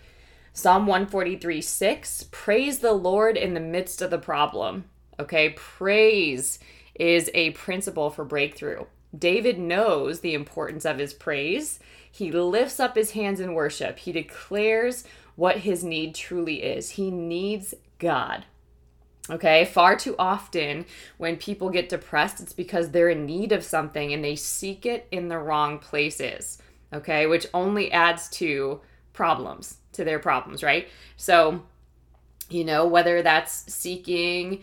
Psalm 0.57 0.87
143 0.87 1.61
6, 1.61 2.29
praise 2.31 2.79
the 2.79 2.95
Lord 2.95 3.37
in 3.37 3.53
the 3.53 3.61
midst 3.61 4.01
of 4.01 4.09
the 4.09 4.17
problem. 4.17 4.87
Okay, 5.21 5.51
praise 5.51 6.59
is 6.95 7.31
a 7.35 7.51
principle 7.51 8.09
for 8.09 8.25
breakthrough. 8.25 8.87
David 9.17 9.59
knows 9.59 10.21
the 10.21 10.33
importance 10.33 10.87
of 10.87 10.97
his 10.97 11.13
praise. 11.13 11.79
He 12.11 12.33
lifts 12.33 12.81
up 12.81 12.97
his 12.97 13.11
hands 13.11 13.39
in 13.39 13.53
worship. 13.53 13.99
He 13.99 14.13
declares 14.13 15.05
what 15.35 15.59
his 15.59 15.85
need 15.85 16.15
truly 16.15 16.63
is. 16.63 16.93
He 16.93 17.11
needs 17.11 17.75
God. 17.99 18.47
Okay, 19.29 19.67
far 19.67 19.95
too 19.95 20.15
often 20.19 20.87
when 21.19 21.37
people 21.37 21.69
get 21.69 21.91
depressed, 21.91 22.41
it's 22.41 22.55
because 22.55 22.93
they're 22.93 23.11
in 23.11 23.27
need 23.27 23.53
of 23.53 23.63
something 23.63 24.11
and 24.11 24.25
they 24.25 24.37
seek 24.37 24.87
it 24.87 25.07
in 25.11 25.29
the 25.29 25.39
wrong 25.39 25.79
places. 25.79 26.63
Okay, 26.95 27.27
which 27.27 27.47
only 27.53 27.93
adds 27.93 28.31
to 28.31 28.81
problems, 29.17 29.79
to 29.93 30.05
their 30.05 30.21
problems, 30.21 30.63
right? 30.63 30.89
So, 31.17 31.63
you 32.49 32.65
know, 32.65 32.87
whether 32.87 33.23
that's 33.23 33.73
seeking 33.73 34.63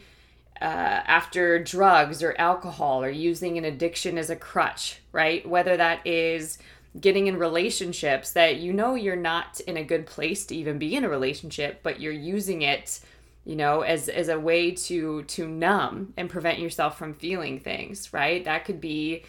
uh, 0.62 1.04
after 1.06 1.62
drugs 1.62 2.24
or 2.24 2.34
alcohol 2.38 3.04
or 3.04 3.10
using 3.10 3.58
an 3.58 3.66
addiction 3.66 4.18
as 4.18 4.30
a 4.30 4.36
crutch, 4.36 5.02
right? 5.12 5.48
Whether 5.48 5.76
that 5.76 6.08
is 6.08 6.58
getting 7.02 7.28
in 7.28 7.38
relationships 7.38 8.32
that 8.34 8.58
you 8.58 8.72
know 8.72 8.96
you're 8.96 9.16
not 9.16 9.60
in 9.62 9.76
a 9.76 9.84
good 9.84 10.06
place 10.06 10.46
to 10.46 10.56
even 10.56 10.78
be 10.78 10.96
in 10.96 11.04
a 11.04 11.10
relationship, 11.10 11.82
but 11.84 12.00
you're 12.00 12.14
using 12.14 12.62
it 12.62 13.02
you 13.46 13.56
know 13.56 13.82
as 13.82 14.10
as 14.10 14.30
a 14.30 14.40
way 14.40 14.72
to 14.72 15.24
to 15.24 15.48
numb 15.48 16.14
and 16.16 16.30
prevent 16.30 16.60
yourself 16.60 16.98
from 16.98 17.14
feeling 17.14 17.60
things 17.60 18.14
right 18.14 18.46
that 18.46 18.66
could 18.66 18.80
be 18.80 19.24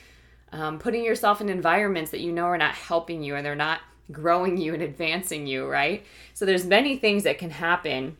um, 0.53 0.79
putting 0.79 1.05
yourself 1.05 1.41
in 1.41 1.49
environments 1.49 2.13
that 2.13 2.21
you 2.21 2.31
know 2.31 2.45
are 2.45 2.59
not 2.59 2.75
helping 2.75 3.23
you 3.23 3.35
and 3.35 3.45
they're 3.45 3.57
not 3.57 3.81
growing 4.13 4.57
you 4.57 4.75
and 4.75 4.83
advancing 4.83 5.47
you 5.47 5.67
right 5.67 6.05
so 6.35 6.45
there's 6.45 6.67
many 6.67 6.97
things 6.97 7.23
that 7.23 7.39
can 7.39 7.51
happen 7.51 8.17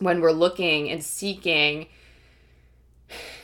when 0.00 0.20
we're 0.20 0.32
looking 0.32 0.90
and 0.90 1.04
seeking 1.04 1.86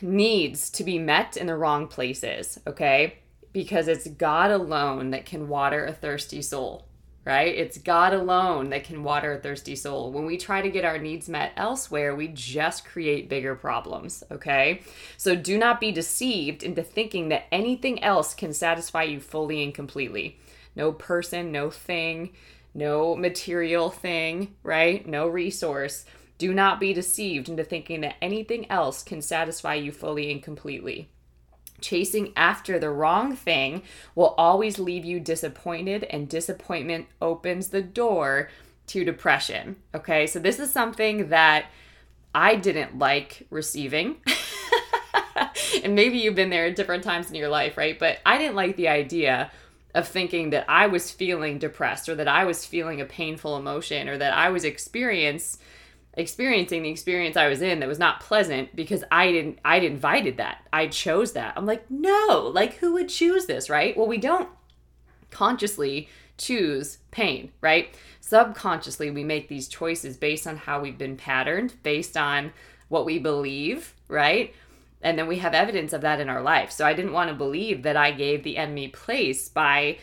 needs 0.02 0.70
to 0.70 0.82
be 0.82 0.98
met 0.98 1.36
in 1.36 1.46
the 1.46 1.56
wrong 1.56 1.86
places 1.86 2.58
okay 2.66 3.20
because 3.52 3.88
it's 3.88 4.08
God 4.08 4.50
alone 4.50 5.10
that 5.10 5.26
can 5.26 5.48
water 5.48 5.84
a 5.84 5.92
thirsty 5.92 6.42
soul, 6.42 6.86
right? 7.24 7.54
It's 7.54 7.78
God 7.78 8.12
alone 8.12 8.70
that 8.70 8.84
can 8.84 9.02
water 9.02 9.32
a 9.32 9.38
thirsty 9.38 9.74
soul. 9.74 10.12
When 10.12 10.24
we 10.24 10.36
try 10.36 10.62
to 10.62 10.70
get 10.70 10.84
our 10.84 10.98
needs 10.98 11.28
met 11.28 11.52
elsewhere, 11.56 12.14
we 12.14 12.28
just 12.28 12.84
create 12.84 13.28
bigger 13.28 13.54
problems, 13.54 14.22
okay? 14.30 14.82
So 15.16 15.34
do 15.34 15.58
not 15.58 15.80
be 15.80 15.92
deceived 15.92 16.62
into 16.62 16.82
thinking 16.82 17.28
that 17.30 17.46
anything 17.50 18.02
else 18.02 18.34
can 18.34 18.52
satisfy 18.52 19.04
you 19.04 19.20
fully 19.20 19.62
and 19.64 19.74
completely. 19.74 20.38
No 20.80 20.92
person, 20.92 21.52
no 21.52 21.68
thing, 21.68 22.30
no 22.72 23.14
material 23.14 23.90
thing, 23.90 24.54
right? 24.62 25.06
No 25.06 25.28
resource. 25.28 26.06
Do 26.38 26.54
not 26.54 26.80
be 26.80 26.94
deceived 26.94 27.50
into 27.50 27.64
thinking 27.64 28.00
that 28.00 28.16
anything 28.22 28.64
else 28.70 29.02
can 29.02 29.20
satisfy 29.20 29.74
you 29.74 29.92
fully 29.92 30.32
and 30.32 30.42
completely. 30.42 31.10
Chasing 31.82 32.32
after 32.34 32.78
the 32.78 32.88
wrong 32.88 33.36
thing 33.36 33.82
will 34.14 34.34
always 34.38 34.78
leave 34.78 35.04
you 35.04 35.20
disappointed, 35.20 36.04
and 36.04 36.30
disappointment 36.30 37.08
opens 37.20 37.68
the 37.68 37.82
door 37.82 38.48
to 38.86 39.04
depression. 39.04 39.76
Okay, 39.94 40.26
so 40.26 40.38
this 40.38 40.58
is 40.58 40.72
something 40.72 41.28
that 41.28 41.66
I 42.34 42.56
didn't 42.56 42.98
like 42.98 43.46
receiving. 43.50 44.16
and 45.84 45.94
maybe 45.94 46.16
you've 46.16 46.34
been 46.34 46.48
there 46.48 46.64
at 46.64 46.76
different 46.76 47.04
times 47.04 47.28
in 47.28 47.34
your 47.34 47.50
life, 47.50 47.76
right? 47.76 47.98
But 47.98 48.20
I 48.24 48.38
didn't 48.38 48.56
like 48.56 48.76
the 48.76 48.88
idea 48.88 49.50
of 49.94 50.06
thinking 50.06 50.50
that 50.50 50.64
I 50.68 50.86
was 50.86 51.10
feeling 51.10 51.58
depressed 51.58 52.08
or 52.08 52.14
that 52.14 52.28
I 52.28 52.44
was 52.44 52.64
feeling 52.64 53.00
a 53.00 53.04
painful 53.04 53.56
emotion 53.56 54.08
or 54.08 54.18
that 54.18 54.32
I 54.32 54.50
was 54.50 54.64
experience 54.64 55.58
experiencing 56.14 56.82
the 56.82 56.90
experience 56.90 57.36
I 57.36 57.48
was 57.48 57.62
in 57.62 57.78
that 57.80 57.88
was 57.88 57.98
not 57.98 58.20
pleasant 58.20 58.74
because 58.74 59.04
I 59.12 59.30
didn't 59.30 59.58
I'd 59.64 59.84
invited 59.84 60.38
that. 60.38 60.66
I 60.72 60.88
chose 60.88 61.32
that. 61.32 61.54
I'm 61.56 61.66
like, 61.66 61.88
"No, 61.90 62.50
like 62.52 62.74
who 62.74 62.92
would 62.94 63.08
choose 63.08 63.46
this, 63.46 63.70
right?" 63.70 63.96
Well, 63.96 64.08
we 64.08 64.18
don't 64.18 64.48
consciously 65.30 66.08
choose 66.36 66.98
pain, 67.10 67.52
right? 67.60 67.94
Subconsciously, 68.20 69.10
we 69.10 69.24
make 69.24 69.48
these 69.48 69.68
choices 69.68 70.16
based 70.16 70.46
on 70.46 70.56
how 70.56 70.80
we've 70.80 70.98
been 70.98 71.16
patterned, 71.16 71.74
based 71.82 72.16
on 72.16 72.52
what 72.88 73.06
we 73.06 73.18
believe, 73.18 73.94
right? 74.08 74.54
And 75.02 75.18
then 75.18 75.26
we 75.26 75.38
have 75.38 75.54
evidence 75.54 75.92
of 75.92 76.02
that 76.02 76.20
in 76.20 76.28
our 76.28 76.42
life. 76.42 76.70
So 76.70 76.84
I 76.84 76.92
didn't 76.92 77.12
want 77.12 77.30
to 77.30 77.34
believe 77.34 77.82
that 77.82 77.96
I 77.96 78.10
gave 78.10 78.42
the 78.42 78.56
enemy 78.56 78.88
place 78.88 79.48
by 79.48 79.98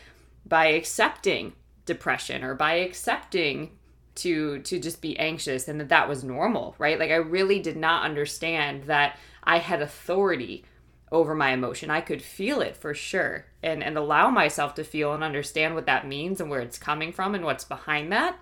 by 0.46 0.66
accepting 0.68 1.52
depression 1.84 2.42
or 2.42 2.54
by 2.54 2.74
accepting 2.74 3.76
to 4.16 4.58
to 4.60 4.78
just 4.78 5.00
be 5.00 5.18
anxious 5.18 5.68
and 5.68 5.80
that 5.80 5.88
that 5.90 6.08
was 6.08 6.24
normal, 6.24 6.74
right? 6.78 6.98
Like 6.98 7.10
I 7.10 7.16
really 7.16 7.60
did 7.60 7.76
not 7.76 8.04
understand 8.04 8.84
that 8.84 9.18
I 9.44 9.58
had 9.58 9.82
authority 9.82 10.64
over 11.12 11.34
my 11.34 11.50
emotion. 11.50 11.90
I 11.90 12.00
could 12.00 12.20
feel 12.20 12.60
it 12.60 12.76
for 12.76 12.92
sure 12.92 13.46
and 13.62 13.82
and 13.82 13.96
allow 13.96 14.30
myself 14.30 14.74
to 14.74 14.84
feel 14.84 15.12
and 15.12 15.22
understand 15.22 15.74
what 15.74 15.86
that 15.86 16.06
means 16.06 16.40
and 16.40 16.50
where 16.50 16.60
it's 16.60 16.78
coming 16.78 17.12
from 17.12 17.34
and 17.34 17.44
what's 17.44 17.64
behind 17.64 18.12
that 18.12 18.38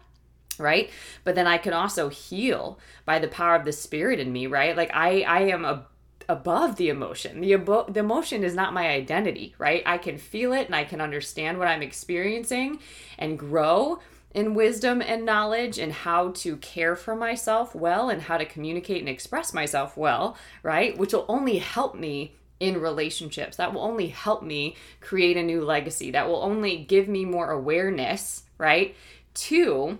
right 0.59 0.91
but 1.25 1.35
then 1.35 1.47
i 1.47 1.59
can 1.59 1.73
also 1.73 2.09
heal 2.09 2.79
by 3.05 3.19
the 3.19 3.29
power 3.29 3.55
of 3.55 3.65
the 3.65 3.73
spirit 3.73 4.19
in 4.19 4.33
me 4.33 4.47
right 4.47 4.77
like 4.77 4.91
i 4.95 5.21
i 5.23 5.41
am 5.41 5.65
a 5.65 5.87
above 6.29 6.77
the 6.77 6.89
emotion. 6.89 7.41
The, 7.41 7.53
abo- 7.53 7.93
the 7.93 8.01
emotion 8.01 8.45
is 8.45 8.55
not 8.55 8.73
my 8.75 8.89
identity, 8.89 9.55
right? 9.59 9.83
I 9.87 9.99
can 9.99 10.19
feel 10.19 10.53
it 10.53 10.67
and 10.67 10.75
I 10.75 10.85
can 10.85 11.01
understand 11.01 11.59
what 11.59 11.69
I'm 11.69 11.83
experiencing 11.83 12.81
and 13.19 13.39
grow 13.39 14.01
in 14.35 14.55
wisdom 14.55 15.01
and 15.01 15.25
knowledge 15.25 15.79
and 15.79 15.93
how 15.93 16.31
to 16.31 16.57
care 16.59 16.95
for 16.95 17.17
myself 17.17 17.75
well 17.75 18.11
and 18.11 18.23
how 18.23 18.37
to 18.37 18.45
communicate 18.45 19.01
and 19.01 19.09
express 19.09 19.55
myself 19.55 19.97
well, 19.97 20.37
right? 20.63 20.97
Which 20.99 21.13
will 21.13 21.25
only 21.29 21.59
help 21.59 21.95
me 21.95 22.35
in 22.61 22.81
relationships. 22.81 23.57
That 23.57 23.73
will 23.73 23.83
only 23.83 24.09
help 24.09 24.43
me 24.43 24.77
create 25.01 25.37
a 25.37 25.43
new 25.43 25.65
legacy. 25.65 26.11
That 26.11 26.29
will 26.29 26.43
only 26.43 26.77
give 26.77 27.09
me 27.09 27.25
more 27.25 27.51
awareness, 27.51 28.45
right? 28.59 28.95
To 29.35 29.99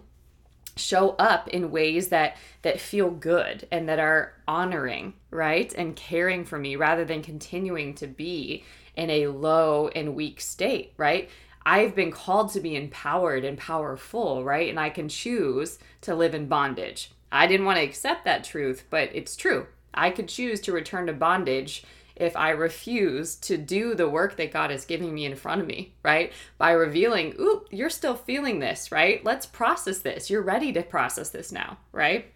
show 0.77 1.11
up 1.19 1.49
in 1.49 1.71
ways 1.71 2.09
that 2.09 2.37
that 2.63 2.81
feel 2.81 3.11
good 3.11 3.67
and 3.71 3.89
that 3.89 3.99
are 3.99 4.35
honoring 4.47 5.15
right 5.31 5.73
and 5.75 5.97
caring 5.97 6.45
for 6.45 6.59
me 6.59 6.77
rather 6.77 7.05
than 7.05 7.23
continuing 7.23 7.95
to 7.95 8.07
be 8.07 8.63
in 8.95 9.11
a 9.11 9.27
low 9.27 9.89
and 9.89 10.15
weak 10.15 10.41
state 10.41 10.93
right? 10.97 11.31
I've 11.65 11.97
been 11.97 12.13
called 12.13 12.53
to 12.53 12.61
be 12.61 12.77
empowered 12.77 13.45
and 13.45 13.59
powerful 13.59 14.45
right? 14.45 14.69
And 14.69 14.79
i 14.79 14.91
can 14.91 15.09
choose 15.09 15.79
to 16.03 16.15
live 16.15 16.35
in 16.35 16.47
bondage. 16.47 17.11
I 17.33 17.47
didn't 17.47 17.67
want 17.67 17.79
to 17.79 17.85
accept 17.85 18.25
that 18.25 18.45
truth 18.45 18.85
but 18.91 19.11
it's 19.15 19.37
true. 19.37 19.67
I 19.95 20.11
could 20.11 20.29
choose 20.29 20.61
to 20.63 20.73
return 20.73 21.07
to 21.07 21.15
bondage 21.15 21.85
if 22.17 22.35
I 22.35 22.51
refuse 22.51 23.35
to 23.37 23.59
do 23.59 23.95
the 23.95 24.09
work 24.09 24.37
that 24.37 24.53
God 24.53 24.71
is 24.71 24.87
giving 24.87 25.15
me 25.15 25.27
in 25.27 25.37
front 25.37 25.61
of 25.61 25.67
me, 25.67 25.95
right? 26.03 26.33
By 26.57 26.73
revealing, 26.73 27.35
oop, 27.39 27.69
you're 27.71 27.91
still 27.91 28.15
feeling 28.15 28.59
this, 28.59 28.91
right? 28.91 29.23
Let's 29.25 29.47
process 29.47 29.99
this. 29.99 30.31
You're 30.31 30.43
ready 30.43 30.73
to 30.73 30.83
process 30.83 31.29
this 31.29 31.53
now, 31.53 31.79
right? 31.93 32.33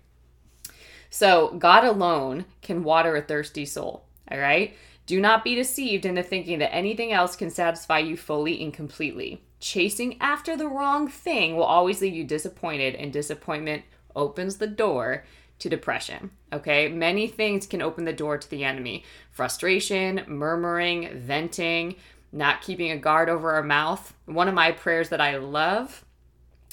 So, 1.08 1.56
God 1.58 1.84
alone 1.84 2.44
can 2.62 2.84
water 2.84 3.16
a 3.16 3.22
thirsty 3.22 3.64
soul, 3.64 4.04
all 4.30 4.38
right? 4.38 4.76
Do 5.06 5.20
not 5.20 5.42
be 5.42 5.56
deceived 5.56 6.04
into 6.04 6.22
thinking 6.22 6.60
that 6.60 6.74
anything 6.74 7.12
else 7.12 7.34
can 7.34 7.50
satisfy 7.50 7.98
you 7.98 8.16
fully 8.16 8.62
and 8.62 8.72
completely. 8.72 9.42
Chasing 9.58 10.20
after 10.20 10.56
the 10.56 10.68
wrong 10.68 11.08
thing 11.08 11.56
will 11.56 11.64
always 11.64 12.00
leave 12.00 12.14
you 12.14 12.24
disappointed, 12.24 12.94
and 12.94 13.12
disappointment 13.12 13.82
opens 14.14 14.56
the 14.56 14.66
door 14.66 15.24
to 15.60 15.68
depression. 15.68 16.30
Okay, 16.52 16.88
many 16.88 17.26
things 17.28 17.66
can 17.66 17.80
open 17.80 18.04
the 18.04 18.12
door 18.12 18.36
to 18.38 18.50
the 18.50 18.64
enemy 18.64 19.04
frustration, 19.30 20.24
murmuring, 20.26 21.18
venting, 21.18 21.96
not 22.32 22.62
keeping 22.62 22.90
a 22.90 22.96
guard 22.96 23.28
over 23.28 23.52
our 23.52 23.62
mouth. 23.62 24.14
One 24.26 24.48
of 24.48 24.54
my 24.54 24.72
prayers 24.72 25.08
that 25.10 25.20
I 25.20 25.36
love 25.36 26.04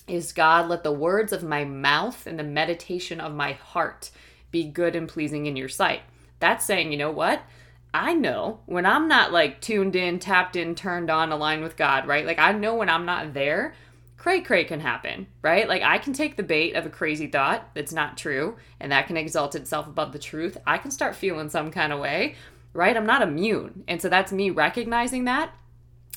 is 0.07 0.33
God, 0.33 0.69
let 0.69 0.83
the 0.83 0.91
words 0.91 1.33
of 1.33 1.43
my 1.43 1.65
mouth 1.65 2.25
and 2.25 2.39
the 2.39 2.43
meditation 2.43 3.19
of 3.19 3.33
my 3.33 3.53
heart 3.53 4.09
be 4.51 4.63
good 4.63 4.95
and 4.95 5.07
pleasing 5.07 5.45
in 5.45 5.55
your 5.55 5.69
sight. 5.69 6.01
That's 6.39 6.65
saying, 6.65 6.91
you 6.91 6.97
know 6.97 7.11
what? 7.11 7.41
I 7.93 8.13
know 8.13 8.59
when 8.65 8.85
I'm 8.85 9.07
not 9.07 9.31
like 9.31 9.59
tuned 9.59 9.95
in, 9.95 10.19
tapped 10.19 10.55
in, 10.55 10.75
turned 10.75 11.09
on, 11.09 11.31
aligned 11.31 11.63
with 11.63 11.77
God, 11.77 12.07
right? 12.07 12.25
Like 12.25 12.39
I 12.39 12.51
know 12.51 12.75
when 12.75 12.89
I'm 12.89 13.05
not 13.05 13.33
there, 13.33 13.73
cray 14.17 14.41
cray 14.41 14.63
can 14.63 14.79
happen, 14.79 15.27
right? 15.41 15.67
Like 15.67 15.83
I 15.83 15.97
can 15.99 16.13
take 16.13 16.35
the 16.35 16.43
bait 16.43 16.73
of 16.73 16.85
a 16.85 16.89
crazy 16.89 17.27
thought 17.27 17.69
that's 17.73 17.93
not 17.93 18.17
true 18.17 18.57
and 18.79 18.91
that 18.91 19.07
can 19.07 19.17
exalt 19.17 19.55
itself 19.55 19.87
above 19.87 20.11
the 20.11 20.19
truth. 20.19 20.57
I 20.65 20.77
can 20.77 20.91
start 20.91 21.15
feeling 21.15 21.49
some 21.49 21.71
kind 21.71 21.93
of 21.93 21.99
way, 21.99 22.35
right? 22.73 22.97
I'm 22.97 23.05
not 23.05 23.21
immune. 23.21 23.83
And 23.87 24.01
so 24.01 24.09
that's 24.09 24.31
me 24.31 24.49
recognizing 24.49 25.25
that 25.25 25.51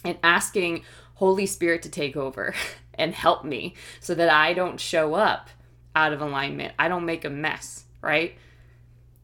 and 0.04 0.18
asking 0.22 0.82
Holy 1.14 1.46
Spirit 1.46 1.82
to 1.82 1.90
take 1.90 2.16
over 2.16 2.54
and 2.94 3.14
help 3.14 3.44
me 3.44 3.74
so 4.00 4.14
that 4.14 4.30
I 4.30 4.54
don't 4.54 4.80
show 4.80 5.14
up 5.14 5.48
out 5.94 6.12
of 6.12 6.20
alignment. 6.20 6.74
I 6.78 6.88
don't 6.88 7.04
make 7.04 7.24
a 7.24 7.30
mess, 7.30 7.84
right? 8.00 8.36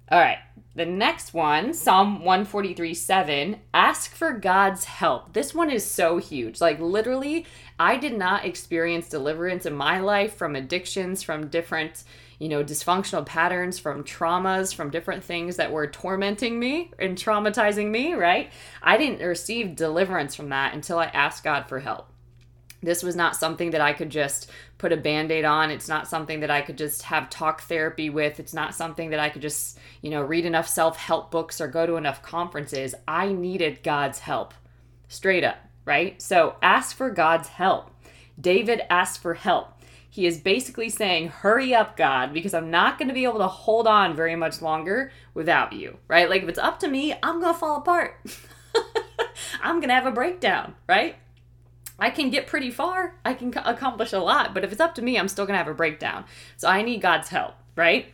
All 0.09 0.21
right. 0.21 0.39
The 0.77 0.87
next 0.87 1.33
one, 1.33 1.73
Psalm 1.73 2.23
143 2.23 2.93
7, 2.93 3.61
ask 3.73 4.15
for 4.15 4.33
God's 4.33 4.85
help. 4.85 5.33
This 5.33 5.55
one 5.55 5.71
is 5.71 5.87
so 5.87 6.19
huge. 6.19 6.61
Like, 6.61 6.79
literally, 6.79 7.47
I 7.79 7.97
did 7.97 8.17
not 8.17 8.45
experience 8.45 9.09
deliverance 9.09 9.65
in 9.65 9.75
my 9.75 10.01
life 10.01 10.37
from 10.37 10.55
addictions, 10.55 11.23
from 11.23 11.49
different, 11.49 12.05
you 12.39 12.51
know, 12.51 12.63
dysfunctional 12.63 13.25
patterns, 13.25 13.79
from 13.79 14.05
traumas, 14.05 14.75
from 14.75 14.91
different 14.91 15.25
things 15.25 15.57
that 15.57 15.73
were 15.73 15.87
tormenting 15.87 16.61
me 16.61 16.93
and 16.99 17.17
traumatizing 17.17 17.91
me, 17.91 18.13
right? 18.13 18.53
I 18.83 18.99
didn't 18.99 19.27
receive 19.27 19.77
deliverance 19.77 20.35
from 20.35 20.51
that 20.51 20.75
until 20.75 20.99
I 20.99 21.07
asked 21.07 21.43
God 21.43 21.71
for 21.71 21.81
help. 21.81 22.13
This 22.83 23.03
was 23.03 23.17
not 23.17 23.35
something 23.35 23.71
that 23.71 23.81
I 23.81 23.95
could 23.95 24.11
just 24.11 24.51
put 24.79 24.93
a 24.93 24.97
band 24.97 25.33
aid 25.33 25.45
on. 25.45 25.71
It's 25.71 25.89
not 25.89 26.09
something 26.09 26.41
that 26.41 26.51
I 26.51 26.61
could 26.61 26.77
just 26.77 27.03
have 27.03 27.31
talk 27.31 27.63
therapy 27.63 28.11
with. 28.11 28.39
It's 28.39 28.55
not 28.55 28.75
something 28.75 29.11
that 29.11 29.21
I 29.21 29.29
could 29.29 29.43
just, 29.43 29.79
you 30.03 30.11
know, 30.11 30.23
read 30.23 30.45
enough 30.45 30.69
self 30.69 30.97
help 30.97 31.31
books 31.31 31.61
or 31.61 31.69
go 31.69 31.87
to 31.87 31.97
enough 31.97 32.23
conferences. 32.23 32.95
I 33.09 33.33
needed 33.33 33.83
God's 33.83 34.19
help. 34.19 34.55
Straight 35.09 35.45
up, 35.45 35.59
right? 35.85 36.21
So 36.21 36.57
ask 36.63 36.97
for 36.97 37.11
God's 37.11 37.49
help. 37.49 37.91
David 38.39 38.83
asked 38.91 39.23
for 39.23 39.35
help. 39.35 39.73
He 40.11 40.27
is 40.27 40.39
basically 40.39 40.89
saying, 40.89 41.29
Hurry 41.29 41.75
up, 41.75 41.97
God, 41.97 42.33
because 42.33 42.55
I'm 42.55 42.71
not 42.71 42.99
going 42.99 43.09
to 43.09 43.15
be 43.15 43.25
able 43.25 43.39
to 43.39 43.49
hold 43.49 43.87
on 43.87 44.17
very 44.17 44.37
much 44.37 44.63
longer 44.63 45.13
without 45.35 45.73
you, 45.73 45.99
right? 46.09 46.29
Like 46.29 46.43
if 46.43 46.49
it's 46.49 46.59
up 46.59 46.81
to 46.81 46.89
me, 46.89 47.15
I'm 47.23 47.41
going 47.41 47.53
to 47.53 47.59
fall 47.59 47.79
apart. 47.79 48.19
I'm 49.63 49.77
going 49.77 49.89
to 49.89 49.95
have 49.95 50.07
a 50.07 50.11
breakdown, 50.11 50.75
right? 50.89 51.17
I 51.99 52.11
can 52.11 52.31
get 52.31 52.47
pretty 52.47 52.71
far. 52.71 53.19
I 53.25 53.35
can 53.35 53.53
accomplish 53.65 54.13
a 54.13 54.19
lot, 54.19 54.53
but 54.53 54.65
if 54.65 54.73
it's 54.73 54.81
up 54.81 54.95
to 54.97 55.03
me, 55.03 55.19
I'm 55.19 55.29
still 55.29 55.47
going 55.47 55.55
to 55.55 55.59
have 55.59 55.69
a 55.69 55.75
breakdown. 55.75 56.25
So 56.57 56.69
I 56.69 56.83
need 56.83 57.01
God's 57.01 57.29
help, 57.29 57.55
right? 57.75 58.13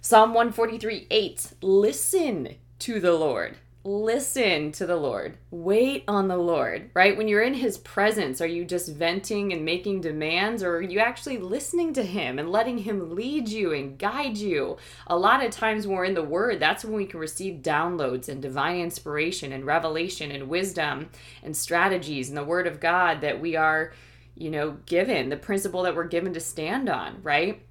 Psalm 0.00 0.34
143 0.34 1.08
8. 1.10 1.52
Listen 1.60 2.56
to 2.78 3.00
the 3.00 3.12
Lord. 3.12 3.56
Listen 3.86 4.72
to 4.72 4.84
the 4.84 4.96
Lord. 4.96 5.38
Wait 5.52 6.02
on 6.08 6.26
the 6.26 6.36
Lord, 6.36 6.90
right? 6.92 7.16
When 7.16 7.28
you're 7.28 7.42
in 7.42 7.54
His 7.54 7.78
presence, 7.78 8.40
are 8.40 8.46
you 8.46 8.64
just 8.64 8.92
venting 8.92 9.52
and 9.52 9.64
making 9.64 10.00
demands, 10.00 10.64
or 10.64 10.76
are 10.76 10.82
you 10.82 10.98
actually 10.98 11.38
listening 11.38 11.92
to 11.92 12.02
Him 12.02 12.40
and 12.40 12.50
letting 12.50 12.78
Him 12.78 13.14
lead 13.14 13.48
you 13.48 13.72
and 13.72 13.96
guide 13.96 14.36
you? 14.36 14.76
A 15.06 15.16
lot 15.16 15.44
of 15.44 15.52
times 15.52 15.86
when 15.86 15.96
we're 15.96 16.04
in 16.04 16.14
the 16.14 16.22
Word, 16.22 16.58
that's 16.58 16.84
when 16.84 16.94
we 16.94 17.06
can 17.06 17.20
receive 17.20 17.62
downloads 17.62 18.28
and 18.28 18.42
divine 18.42 18.80
inspiration 18.80 19.52
and 19.52 19.64
revelation 19.64 20.32
and 20.32 20.48
wisdom 20.48 21.08
and 21.44 21.56
strategies 21.56 22.28
and 22.28 22.36
the 22.36 22.44
Word 22.44 22.66
of 22.66 22.80
God 22.80 23.20
that 23.20 23.40
we 23.40 23.54
are, 23.54 23.92
you 24.34 24.50
know, 24.50 24.78
given, 24.86 25.28
the 25.28 25.36
principle 25.36 25.84
that 25.84 25.94
we're 25.94 26.08
given 26.08 26.34
to 26.34 26.40
stand 26.40 26.88
on, 26.88 27.22
right? 27.22 27.62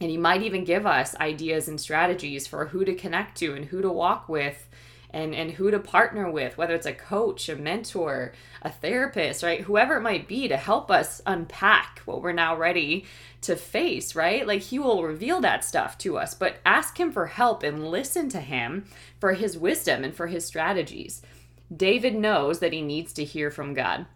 And 0.00 0.10
He 0.10 0.16
might 0.16 0.42
even 0.42 0.64
give 0.64 0.86
us 0.86 1.14
ideas 1.16 1.68
and 1.68 1.78
strategies 1.78 2.46
for 2.46 2.64
who 2.64 2.86
to 2.86 2.94
connect 2.94 3.36
to 3.38 3.54
and 3.54 3.66
who 3.66 3.82
to 3.82 3.92
walk 3.92 4.26
with 4.26 4.66
and 5.12 5.34
and 5.34 5.52
who 5.52 5.70
to 5.70 5.78
partner 5.78 6.30
with 6.30 6.56
whether 6.56 6.74
it's 6.74 6.86
a 6.86 6.92
coach 6.92 7.48
a 7.48 7.56
mentor 7.56 8.32
a 8.62 8.70
therapist 8.70 9.42
right 9.42 9.62
whoever 9.62 9.96
it 9.96 10.02
might 10.02 10.28
be 10.28 10.48
to 10.48 10.56
help 10.56 10.90
us 10.90 11.20
unpack 11.26 12.00
what 12.04 12.22
we're 12.22 12.32
now 12.32 12.56
ready 12.56 13.04
to 13.40 13.56
face 13.56 14.14
right 14.14 14.46
like 14.46 14.62
he 14.62 14.78
will 14.78 15.02
reveal 15.02 15.40
that 15.40 15.64
stuff 15.64 15.96
to 15.98 16.16
us 16.16 16.34
but 16.34 16.58
ask 16.64 16.98
him 16.98 17.10
for 17.10 17.26
help 17.26 17.62
and 17.62 17.90
listen 17.90 18.28
to 18.28 18.40
him 18.40 18.84
for 19.18 19.34
his 19.34 19.58
wisdom 19.58 20.04
and 20.04 20.14
for 20.14 20.28
his 20.28 20.44
strategies 20.46 21.22
david 21.74 22.14
knows 22.14 22.60
that 22.60 22.72
he 22.72 22.82
needs 22.82 23.12
to 23.12 23.24
hear 23.24 23.50
from 23.50 23.74
god 23.74 24.06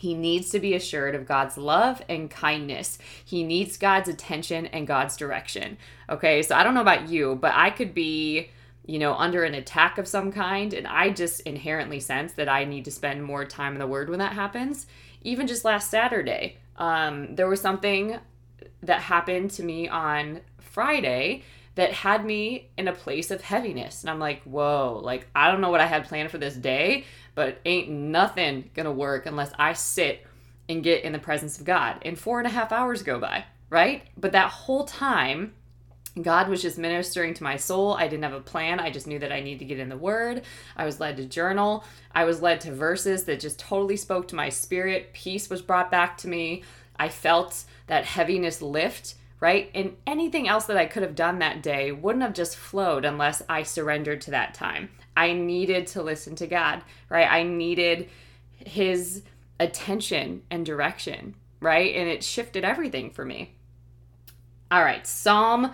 he 0.00 0.14
needs 0.14 0.48
to 0.50 0.60
be 0.60 0.72
assured 0.72 1.14
of 1.14 1.28
God's 1.28 1.58
love 1.58 2.00
and 2.08 2.30
kindness. 2.30 2.96
He 3.22 3.44
needs 3.44 3.76
God's 3.76 4.08
attention 4.08 4.64
and 4.64 4.86
God's 4.86 5.14
direction. 5.14 5.76
Okay, 6.08 6.42
so 6.42 6.54
I 6.54 6.62
don't 6.62 6.72
know 6.72 6.80
about 6.80 7.10
you, 7.10 7.34
but 7.34 7.52
I 7.54 7.68
could 7.68 7.92
be 7.92 8.48
you 8.90 8.98
know, 8.98 9.14
under 9.14 9.44
an 9.44 9.54
attack 9.54 9.98
of 9.98 10.08
some 10.08 10.32
kind. 10.32 10.74
And 10.74 10.84
I 10.84 11.10
just 11.10 11.42
inherently 11.42 12.00
sense 12.00 12.32
that 12.32 12.48
I 12.48 12.64
need 12.64 12.84
to 12.86 12.90
spend 12.90 13.22
more 13.22 13.44
time 13.44 13.74
in 13.74 13.78
the 13.78 13.86
Word 13.86 14.10
when 14.10 14.18
that 14.18 14.32
happens. 14.32 14.88
Even 15.22 15.46
just 15.46 15.64
last 15.64 15.90
Saturday, 15.90 16.56
um, 16.76 17.36
there 17.36 17.48
was 17.48 17.60
something 17.60 18.18
that 18.82 19.00
happened 19.00 19.52
to 19.52 19.62
me 19.62 19.88
on 19.88 20.40
Friday 20.58 21.44
that 21.76 21.92
had 21.92 22.24
me 22.24 22.68
in 22.76 22.88
a 22.88 22.92
place 22.92 23.30
of 23.30 23.42
heaviness. 23.42 24.02
And 24.02 24.10
I'm 24.10 24.18
like, 24.18 24.42
whoa, 24.42 25.00
like, 25.04 25.28
I 25.36 25.52
don't 25.52 25.60
know 25.60 25.70
what 25.70 25.80
I 25.80 25.86
had 25.86 26.08
planned 26.08 26.32
for 26.32 26.38
this 26.38 26.56
day, 26.56 27.04
but 27.36 27.60
ain't 27.64 27.90
nothing 27.90 28.70
gonna 28.74 28.90
work 28.90 29.24
unless 29.24 29.52
I 29.56 29.74
sit 29.74 30.26
and 30.68 30.82
get 30.82 31.04
in 31.04 31.12
the 31.12 31.20
presence 31.20 31.60
of 31.60 31.64
God. 31.64 32.02
And 32.02 32.18
four 32.18 32.40
and 32.40 32.46
a 32.48 32.50
half 32.50 32.72
hours 32.72 33.04
go 33.04 33.20
by, 33.20 33.44
right? 33.68 34.02
But 34.16 34.32
that 34.32 34.50
whole 34.50 34.84
time, 34.84 35.54
God 36.22 36.48
was 36.48 36.62
just 36.62 36.78
ministering 36.78 37.34
to 37.34 37.42
my 37.42 37.56
soul. 37.56 37.94
I 37.94 38.08
didn't 38.08 38.24
have 38.24 38.32
a 38.32 38.40
plan. 38.40 38.80
I 38.80 38.90
just 38.90 39.06
knew 39.06 39.18
that 39.18 39.32
I 39.32 39.40
needed 39.40 39.60
to 39.60 39.64
get 39.64 39.78
in 39.78 39.88
the 39.88 39.96
word. 39.96 40.42
I 40.76 40.84
was 40.84 41.00
led 41.00 41.16
to 41.18 41.24
journal. 41.24 41.84
I 42.12 42.24
was 42.24 42.42
led 42.42 42.60
to 42.62 42.74
verses 42.74 43.24
that 43.24 43.40
just 43.40 43.58
totally 43.58 43.96
spoke 43.96 44.28
to 44.28 44.36
my 44.36 44.48
spirit. 44.48 45.12
Peace 45.12 45.50
was 45.50 45.62
brought 45.62 45.90
back 45.90 46.18
to 46.18 46.28
me. 46.28 46.62
I 46.96 47.08
felt 47.08 47.64
that 47.86 48.04
heaviness 48.04 48.60
lift, 48.60 49.14
right? 49.40 49.70
And 49.74 49.96
anything 50.06 50.48
else 50.48 50.66
that 50.66 50.76
I 50.76 50.86
could 50.86 51.02
have 51.02 51.14
done 51.14 51.38
that 51.38 51.62
day 51.62 51.92
wouldn't 51.92 52.22
have 52.22 52.34
just 52.34 52.56
flowed 52.56 53.04
unless 53.04 53.42
I 53.48 53.62
surrendered 53.62 54.20
to 54.22 54.32
that 54.32 54.54
time. 54.54 54.90
I 55.16 55.32
needed 55.32 55.86
to 55.88 56.02
listen 56.02 56.36
to 56.36 56.46
God, 56.46 56.82
right? 57.08 57.30
I 57.30 57.42
needed 57.42 58.08
his 58.54 59.22
attention 59.58 60.42
and 60.50 60.64
direction, 60.64 61.34
right? 61.60 61.94
And 61.94 62.08
it 62.08 62.24
shifted 62.24 62.64
everything 62.64 63.10
for 63.10 63.24
me. 63.24 63.54
All 64.70 64.84
right, 64.84 65.06
Psalm 65.06 65.72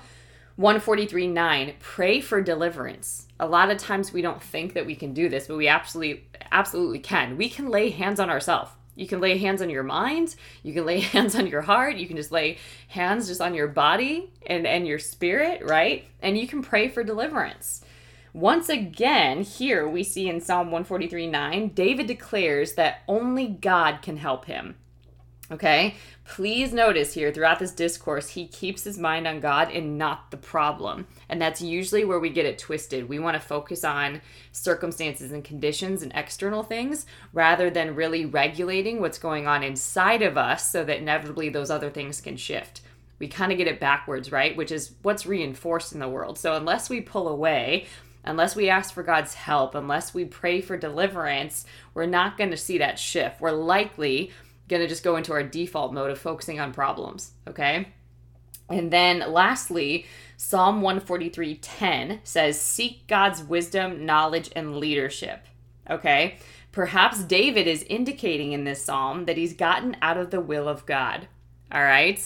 143 0.56 1.26
9, 1.26 1.74
pray 1.80 2.20
for 2.20 2.40
deliverance. 2.40 3.28
A 3.38 3.46
lot 3.46 3.70
of 3.70 3.76
times 3.76 4.12
we 4.12 4.22
don't 4.22 4.42
think 4.42 4.72
that 4.72 4.86
we 4.86 4.96
can 4.96 5.12
do 5.12 5.28
this, 5.28 5.46
but 5.46 5.58
we 5.58 5.68
absolutely 5.68 6.24
absolutely 6.50 6.98
can. 6.98 7.36
We 7.36 7.50
can 7.50 7.68
lay 7.68 7.90
hands 7.90 8.18
on 8.18 8.30
ourselves. 8.30 8.70
You 8.94 9.06
can 9.06 9.20
lay 9.20 9.36
hands 9.36 9.60
on 9.60 9.68
your 9.68 9.82
mind, 9.82 10.34
you 10.62 10.72
can 10.72 10.86
lay 10.86 11.00
hands 11.14 11.34
on 11.34 11.46
your 11.46 11.60
heart, 11.60 11.96
you 11.96 12.06
can 12.08 12.16
just 12.16 12.32
lay 12.32 12.56
hands 12.88 13.28
just 13.28 13.42
on 13.42 13.54
your 13.54 13.68
body 13.68 14.32
and, 14.46 14.66
and 14.66 14.86
your 14.86 14.98
spirit, 14.98 15.62
right? 15.62 16.06
And 16.22 16.38
you 16.38 16.48
can 16.48 16.62
pray 16.62 16.88
for 16.88 17.04
deliverance. 17.04 17.84
Once 18.32 18.70
again, 18.70 19.42
here 19.42 19.86
we 19.86 20.02
see 20.02 20.28
in 20.28 20.40
Psalm 20.40 20.68
143 20.68 21.26
9, 21.26 21.68
David 21.68 22.06
declares 22.06 22.74
that 22.74 23.02
only 23.06 23.46
God 23.46 24.00
can 24.00 24.16
help 24.16 24.46
him. 24.46 24.76
Okay? 25.50 25.94
Please 26.24 26.72
notice 26.72 27.14
here 27.14 27.32
throughout 27.32 27.60
this 27.60 27.70
discourse, 27.70 28.30
he 28.30 28.48
keeps 28.48 28.82
his 28.82 28.98
mind 28.98 29.28
on 29.28 29.38
God 29.38 29.70
and 29.70 29.96
not 29.96 30.30
the 30.32 30.36
problem. 30.36 31.06
And 31.28 31.40
that's 31.40 31.62
usually 31.62 32.04
where 32.04 32.18
we 32.18 32.30
get 32.30 32.46
it 32.46 32.58
twisted. 32.58 33.08
We 33.08 33.20
want 33.20 33.34
to 33.34 33.40
focus 33.40 33.84
on 33.84 34.20
circumstances 34.50 35.30
and 35.30 35.44
conditions 35.44 36.02
and 36.02 36.10
external 36.14 36.64
things 36.64 37.06
rather 37.32 37.70
than 37.70 37.94
really 37.94 38.26
regulating 38.26 39.00
what's 39.00 39.18
going 39.18 39.46
on 39.46 39.62
inside 39.62 40.22
of 40.22 40.36
us 40.36 40.68
so 40.68 40.84
that 40.84 40.98
inevitably 40.98 41.48
those 41.48 41.70
other 41.70 41.90
things 41.90 42.20
can 42.20 42.36
shift. 42.36 42.80
We 43.18 43.28
kind 43.28 43.52
of 43.52 43.58
get 43.58 43.68
it 43.68 43.80
backwards, 43.80 44.32
right? 44.32 44.56
Which 44.56 44.72
is 44.72 44.94
what's 45.02 45.26
reinforced 45.26 45.92
in 45.92 46.00
the 46.00 46.08
world. 46.08 46.38
So 46.38 46.54
unless 46.54 46.90
we 46.90 47.00
pull 47.00 47.28
away, 47.28 47.86
unless 48.24 48.56
we 48.56 48.68
ask 48.68 48.92
for 48.92 49.04
God's 49.04 49.34
help, 49.34 49.74
unless 49.74 50.12
we 50.12 50.24
pray 50.24 50.60
for 50.60 50.76
deliverance, 50.76 51.64
we're 51.94 52.06
not 52.06 52.36
going 52.36 52.50
to 52.50 52.56
see 52.56 52.78
that 52.78 52.98
shift. 52.98 53.40
We're 53.40 53.52
likely 53.52 54.32
going 54.68 54.82
to 54.82 54.88
just 54.88 55.04
go 55.04 55.16
into 55.16 55.32
our 55.32 55.42
default 55.42 55.92
mode 55.92 56.10
of 56.10 56.18
focusing 56.18 56.60
on 56.60 56.72
problems, 56.72 57.32
okay? 57.48 57.88
And 58.68 58.92
then 58.92 59.20
lastly, 59.32 60.06
Psalm 60.36 60.82
143:10 60.82 62.20
says, 62.24 62.60
"Seek 62.60 63.06
God's 63.06 63.42
wisdom, 63.42 64.04
knowledge, 64.04 64.50
and 64.56 64.76
leadership." 64.76 65.46
Okay? 65.88 66.38
Perhaps 66.72 67.24
David 67.24 67.66
is 67.66 67.84
indicating 67.84 68.52
in 68.52 68.64
this 68.64 68.84
psalm 68.84 69.24
that 69.24 69.36
he's 69.36 69.54
gotten 69.54 69.96
out 70.02 70.18
of 70.18 70.30
the 70.30 70.40
will 70.40 70.68
of 70.68 70.84
God. 70.84 71.28
All 71.72 71.82
right? 71.82 72.22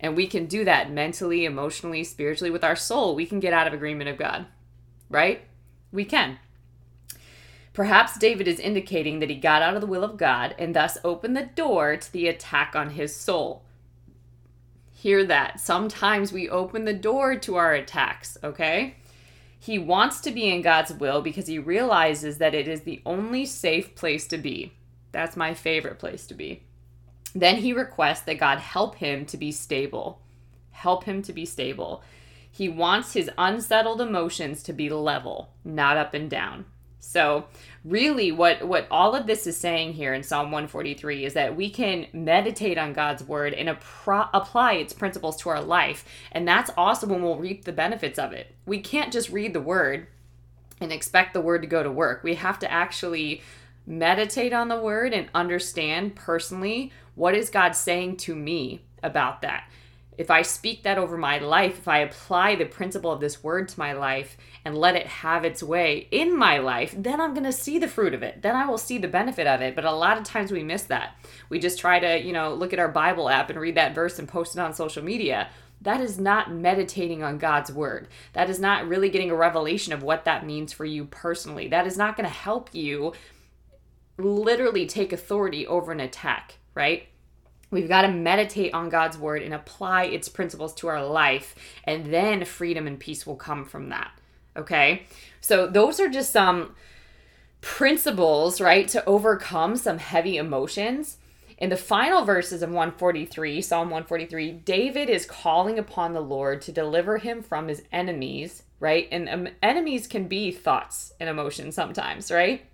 And 0.00 0.16
we 0.16 0.26
can 0.26 0.46
do 0.46 0.64
that 0.64 0.90
mentally, 0.90 1.44
emotionally, 1.44 2.02
spiritually 2.02 2.50
with 2.50 2.64
our 2.64 2.74
soul. 2.74 3.14
We 3.14 3.26
can 3.26 3.38
get 3.38 3.52
out 3.52 3.68
of 3.68 3.72
agreement 3.72 4.10
of 4.10 4.16
God. 4.16 4.46
Right? 5.08 5.42
We 5.92 6.04
can. 6.04 6.38
Perhaps 7.72 8.18
David 8.18 8.46
is 8.46 8.58
indicating 8.58 9.20
that 9.20 9.30
he 9.30 9.36
got 9.36 9.62
out 9.62 9.74
of 9.74 9.80
the 9.80 9.86
will 9.86 10.04
of 10.04 10.18
God 10.18 10.54
and 10.58 10.74
thus 10.74 10.98
opened 11.02 11.36
the 11.36 11.48
door 11.54 11.96
to 11.96 12.12
the 12.12 12.28
attack 12.28 12.76
on 12.76 12.90
his 12.90 13.16
soul. 13.16 13.62
Hear 14.92 15.24
that. 15.24 15.58
Sometimes 15.58 16.32
we 16.32 16.48
open 16.48 16.84
the 16.84 16.92
door 16.92 17.36
to 17.36 17.56
our 17.56 17.72
attacks, 17.72 18.36
okay? 18.44 18.96
He 19.58 19.78
wants 19.78 20.20
to 20.20 20.30
be 20.30 20.50
in 20.50 20.60
God's 20.60 20.92
will 20.92 21.22
because 21.22 21.46
he 21.46 21.58
realizes 21.58 22.38
that 22.38 22.54
it 22.54 22.68
is 22.68 22.82
the 22.82 23.00
only 23.06 23.46
safe 23.46 23.94
place 23.94 24.26
to 24.28 24.38
be. 24.38 24.72
That's 25.12 25.36
my 25.36 25.54
favorite 25.54 25.98
place 25.98 26.26
to 26.26 26.34
be. 26.34 26.62
Then 27.34 27.56
he 27.56 27.72
requests 27.72 28.22
that 28.22 28.38
God 28.38 28.58
help 28.58 28.96
him 28.96 29.24
to 29.26 29.36
be 29.36 29.50
stable. 29.50 30.20
Help 30.72 31.04
him 31.04 31.22
to 31.22 31.32
be 31.32 31.46
stable. 31.46 32.02
He 32.50 32.68
wants 32.68 33.14
his 33.14 33.30
unsettled 33.38 34.00
emotions 34.00 34.62
to 34.64 34.72
be 34.72 34.90
level, 34.90 35.50
not 35.64 35.96
up 35.96 36.12
and 36.12 36.28
down. 36.28 36.66
So, 37.04 37.46
really 37.84 38.30
what 38.30 38.62
what 38.66 38.86
all 38.88 39.16
of 39.16 39.26
this 39.26 39.48
is 39.48 39.56
saying 39.56 39.94
here 39.94 40.14
in 40.14 40.22
Psalm 40.22 40.52
143 40.52 41.24
is 41.24 41.34
that 41.34 41.56
we 41.56 41.68
can 41.68 42.06
meditate 42.12 42.78
on 42.78 42.92
God's 42.92 43.24
word 43.24 43.54
and 43.54 43.68
appro- 43.68 44.30
apply 44.32 44.74
its 44.74 44.92
principles 44.92 45.36
to 45.38 45.48
our 45.48 45.60
life, 45.60 46.04
and 46.30 46.46
that's 46.46 46.70
also 46.76 47.08
when 47.08 47.20
we'll 47.20 47.36
reap 47.36 47.64
the 47.64 47.72
benefits 47.72 48.20
of 48.20 48.32
it. 48.32 48.54
We 48.66 48.78
can't 48.78 49.12
just 49.12 49.30
read 49.30 49.52
the 49.52 49.60
word 49.60 50.06
and 50.80 50.92
expect 50.92 51.34
the 51.34 51.40
word 51.40 51.62
to 51.62 51.68
go 51.68 51.82
to 51.82 51.90
work. 51.90 52.22
We 52.22 52.36
have 52.36 52.60
to 52.60 52.70
actually 52.70 53.42
meditate 53.84 54.52
on 54.52 54.68
the 54.68 54.80
word 54.80 55.12
and 55.12 55.28
understand 55.34 56.14
personally 56.14 56.92
what 57.16 57.34
is 57.34 57.50
God 57.50 57.72
saying 57.72 58.18
to 58.18 58.36
me 58.36 58.84
about 59.02 59.42
that 59.42 59.64
if 60.18 60.30
I 60.30 60.42
speak 60.42 60.82
that 60.82 60.98
over 60.98 61.16
my 61.16 61.38
life, 61.38 61.78
if 61.78 61.88
I 61.88 61.98
apply 61.98 62.54
the 62.54 62.66
principle 62.66 63.10
of 63.10 63.20
this 63.20 63.42
word 63.42 63.68
to 63.68 63.78
my 63.78 63.92
life 63.92 64.36
and 64.64 64.76
let 64.76 64.94
it 64.94 65.06
have 65.06 65.44
its 65.44 65.62
way 65.62 66.06
in 66.10 66.36
my 66.36 66.58
life, 66.58 66.94
then 66.96 67.20
I'm 67.20 67.32
going 67.32 67.44
to 67.44 67.52
see 67.52 67.78
the 67.78 67.88
fruit 67.88 68.12
of 68.12 68.22
it. 68.22 68.42
Then 68.42 68.54
I 68.54 68.66
will 68.66 68.78
see 68.78 68.98
the 68.98 69.08
benefit 69.08 69.46
of 69.46 69.62
it. 69.62 69.74
But 69.74 69.86
a 69.86 69.92
lot 69.92 70.18
of 70.18 70.24
times 70.24 70.52
we 70.52 70.62
miss 70.62 70.82
that. 70.84 71.16
We 71.48 71.58
just 71.58 71.78
try 71.78 71.98
to, 71.98 72.22
you 72.22 72.32
know, 72.32 72.52
look 72.54 72.72
at 72.72 72.78
our 72.78 72.88
Bible 72.88 73.28
app 73.28 73.48
and 73.48 73.58
read 73.58 73.76
that 73.76 73.94
verse 73.94 74.18
and 74.18 74.28
post 74.28 74.54
it 74.54 74.60
on 74.60 74.74
social 74.74 75.02
media. 75.02 75.48
That 75.80 76.00
is 76.00 76.18
not 76.18 76.52
meditating 76.52 77.22
on 77.22 77.38
God's 77.38 77.72
word. 77.72 78.06
That 78.34 78.50
is 78.50 78.60
not 78.60 78.86
really 78.86 79.08
getting 79.08 79.30
a 79.30 79.36
revelation 79.36 79.92
of 79.92 80.02
what 80.02 80.26
that 80.26 80.46
means 80.46 80.72
for 80.72 80.84
you 80.84 81.06
personally. 81.06 81.68
That 81.68 81.86
is 81.86 81.96
not 81.96 82.16
going 82.16 82.28
to 82.28 82.34
help 82.34 82.72
you 82.72 83.14
literally 84.18 84.86
take 84.86 85.12
authority 85.12 85.66
over 85.66 85.90
an 85.90 86.00
attack, 86.00 86.58
right? 86.74 87.08
We've 87.72 87.88
got 87.88 88.02
to 88.02 88.08
meditate 88.08 88.74
on 88.74 88.90
God's 88.90 89.16
word 89.16 89.42
and 89.42 89.54
apply 89.54 90.04
its 90.04 90.28
principles 90.28 90.74
to 90.74 90.88
our 90.88 91.04
life, 91.04 91.54
and 91.84 92.12
then 92.12 92.44
freedom 92.44 92.86
and 92.86 93.00
peace 93.00 93.26
will 93.26 93.34
come 93.34 93.64
from 93.64 93.88
that. 93.88 94.12
Okay? 94.56 95.06
So, 95.40 95.66
those 95.66 95.98
are 95.98 96.10
just 96.10 96.32
some 96.32 96.76
principles, 97.62 98.60
right, 98.60 98.86
to 98.88 99.04
overcome 99.06 99.76
some 99.76 99.98
heavy 99.98 100.36
emotions. 100.36 101.16
In 101.56 101.70
the 101.70 101.76
final 101.76 102.24
verses 102.24 102.62
of 102.62 102.68
143, 102.68 103.62
Psalm 103.62 103.88
143, 103.88 104.52
David 104.52 105.08
is 105.08 105.24
calling 105.24 105.78
upon 105.78 106.12
the 106.12 106.20
Lord 106.20 106.60
to 106.62 106.72
deliver 106.72 107.18
him 107.18 107.42
from 107.42 107.68
his 107.68 107.82
enemies, 107.90 108.64
right? 108.80 109.08
And 109.10 109.28
um, 109.28 109.48
enemies 109.62 110.06
can 110.06 110.28
be 110.28 110.50
thoughts 110.50 111.14
and 111.18 111.30
emotions 111.30 111.74
sometimes, 111.74 112.30
right? 112.30 112.66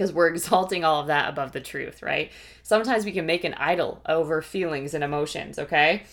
Because 0.00 0.14
we're 0.14 0.28
exalting 0.34 0.82
all 0.82 1.02
of 1.02 1.08
that 1.08 1.28
above 1.28 1.52
the 1.52 1.60
truth, 1.60 2.02
right? 2.02 2.32
Sometimes 2.62 3.04
we 3.04 3.12
can 3.12 3.26
make 3.26 3.44
an 3.44 3.52
idol 3.54 4.00
over 4.06 4.40
feelings 4.40 4.94
and 4.94 5.04
emotions, 5.04 5.58
okay? 5.58 6.04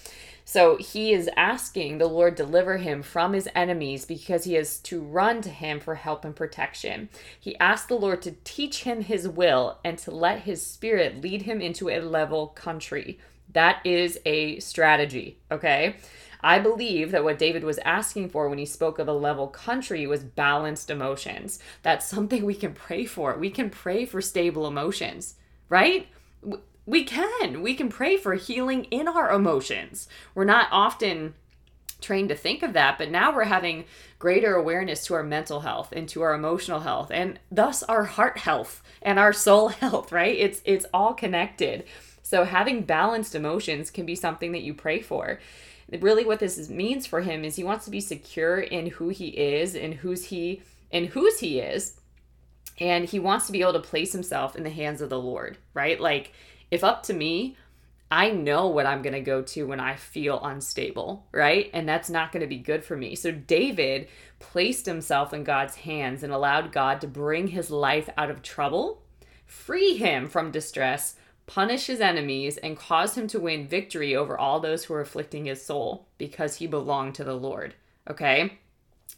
So 0.43 0.75
he 0.75 1.13
is 1.13 1.29
asking 1.37 1.97
the 1.97 2.07
Lord 2.07 2.35
deliver 2.35 2.77
him 2.77 3.01
from 3.01 3.31
his 3.31 3.47
enemies 3.55 4.03
because 4.03 4.43
he 4.43 4.55
has 4.55 4.79
to 4.79 4.99
run 5.01 5.41
to 5.41 5.49
him 5.49 5.79
for 5.79 5.95
help 5.95 6.25
and 6.25 6.35
protection. 6.35 7.07
He 7.39 7.57
asked 7.59 7.87
the 7.87 7.95
Lord 7.95 8.21
to 8.23 8.35
teach 8.43 8.83
him 8.83 9.01
his 9.01 9.27
will 9.27 9.79
and 9.85 9.97
to 9.99 10.11
let 10.11 10.41
his 10.41 10.65
spirit 10.65 11.21
lead 11.21 11.43
him 11.43 11.61
into 11.61 11.89
a 11.89 12.01
level 12.01 12.47
country. 12.47 13.19
That 13.53 13.85
is 13.85 14.19
a 14.25 14.59
strategy, 14.59 15.37
okay? 15.49 15.95
I 16.47 16.59
believe 16.59 17.11
that 17.11 17.25
what 17.25 17.37
David 17.37 17.65
was 17.65 17.77
asking 17.79 18.29
for 18.29 18.47
when 18.47 18.57
he 18.57 18.65
spoke 18.65 18.99
of 18.99 19.09
a 19.09 19.13
level 19.13 19.49
country 19.49 20.07
was 20.07 20.23
balanced 20.23 20.89
emotions. 20.89 21.59
That's 21.83 22.07
something 22.07 22.45
we 22.45 22.55
can 22.55 22.71
pray 22.71 23.03
for. 23.03 23.35
We 23.35 23.49
can 23.49 23.69
pray 23.69 24.05
for 24.05 24.21
stable 24.21 24.65
emotions, 24.65 25.35
right? 25.67 26.07
we 26.85 27.03
can. 27.03 27.61
We 27.61 27.75
can 27.75 27.89
pray 27.89 28.15
for 28.15 28.35
healing 28.35 28.85
in 28.85 29.09
our 29.09 29.29
emotions. 29.29 30.07
We're 30.33 30.45
not 30.45 30.69
often 30.71 31.33
trained 31.99 32.29
to 32.29 32.35
think 32.35 32.63
of 32.63 32.71
that, 32.71 32.97
but 32.97 33.11
now 33.11 33.35
we're 33.35 33.43
having 33.43 33.83
greater 34.19 34.55
awareness 34.55 35.03
to 35.07 35.15
our 35.15 35.23
mental 35.23 35.59
health 35.59 35.91
and 35.91 36.07
to 36.09 36.21
our 36.21 36.33
emotional 36.33 36.79
health 36.79 37.11
and 37.11 37.39
thus 37.51 37.83
our 37.83 38.05
heart 38.05 38.37
health 38.37 38.81
and 39.01 39.19
our 39.19 39.33
soul 39.33 39.67
health, 39.83 40.13
right? 40.13 40.37
It's 40.37 40.61
it's 40.63 40.85
all 40.93 41.13
connected. 41.13 41.83
So 42.23 42.45
having 42.45 42.83
balanced 42.83 43.35
emotions 43.35 43.91
can 43.91 44.05
be 44.05 44.15
something 44.15 44.53
that 44.53 44.63
you 44.63 44.73
pray 44.73 45.01
for. 45.01 45.39
Really 45.89 46.25
what 46.25 46.39
this 46.39 46.69
means 46.69 47.05
for 47.05 47.21
him 47.21 47.45
is 47.45 47.55
he 47.55 47.63
wants 47.63 47.85
to 47.85 47.91
be 47.91 48.01
secure 48.01 48.59
in 48.59 48.87
who 48.87 49.09
he 49.09 49.27
is 49.27 49.75
and 49.75 49.93
who's 49.93 50.25
he 50.25 50.61
and 50.91 51.07
whose 51.07 51.39
he 51.39 51.59
is. 51.59 51.99
And 52.79 53.05
he 53.05 53.19
wants 53.19 53.45
to 53.47 53.51
be 53.51 53.61
able 53.61 53.73
to 53.73 53.79
place 53.79 54.11
himself 54.11 54.55
in 54.55 54.63
the 54.63 54.69
hands 54.69 55.01
of 55.01 55.09
the 55.09 55.19
Lord, 55.19 55.57
right? 55.73 55.99
Like 55.99 56.33
if 56.69 56.83
up 56.83 57.03
to 57.03 57.13
me, 57.13 57.55
I 58.09 58.29
know 58.29 58.67
what 58.67 58.85
I'm 58.85 59.01
going 59.01 59.13
to 59.13 59.21
go 59.21 59.41
to 59.41 59.67
when 59.67 59.81
I 59.81 59.95
feel 59.95 60.41
unstable, 60.41 61.25
right? 61.33 61.69
And 61.73 61.87
that's 61.87 62.09
not 62.09 62.31
going 62.31 62.41
to 62.41 62.47
be 62.47 62.57
good 62.57 62.83
for 62.83 62.95
me. 62.95 63.15
So 63.15 63.31
David 63.31 64.07
placed 64.39 64.85
himself 64.85 65.33
in 65.33 65.43
God's 65.43 65.75
hands 65.75 66.23
and 66.23 66.31
allowed 66.31 66.71
God 66.71 67.01
to 67.01 67.07
bring 67.07 67.47
his 67.47 67.69
life 67.69 68.09
out 68.17 68.29
of 68.29 68.41
trouble, 68.41 69.01
free 69.45 69.97
him 69.97 70.29
from 70.29 70.51
distress, 70.51 71.15
punish 71.47 71.87
his 71.87 71.99
enemies, 71.99 72.57
and 72.57 72.77
cause 72.77 73.17
him 73.17 73.27
to 73.27 73.39
win 73.39 73.67
victory 73.67 74.15
over 74.15 74.37
all 74.37 74.59
those 74.59 74.85
who 74.85 74.93
are 74.93 75.01
afflicting 75.01 75.45
his 75.45 75.65
soul 75.65 76.07
because 76.17 76.57
he 76.57 76.67
belonged 76.67 77.15
to 77.15 77.23
the 77.23 77.33
Lord. 77.33 77.73
Okay? 78.09 78.59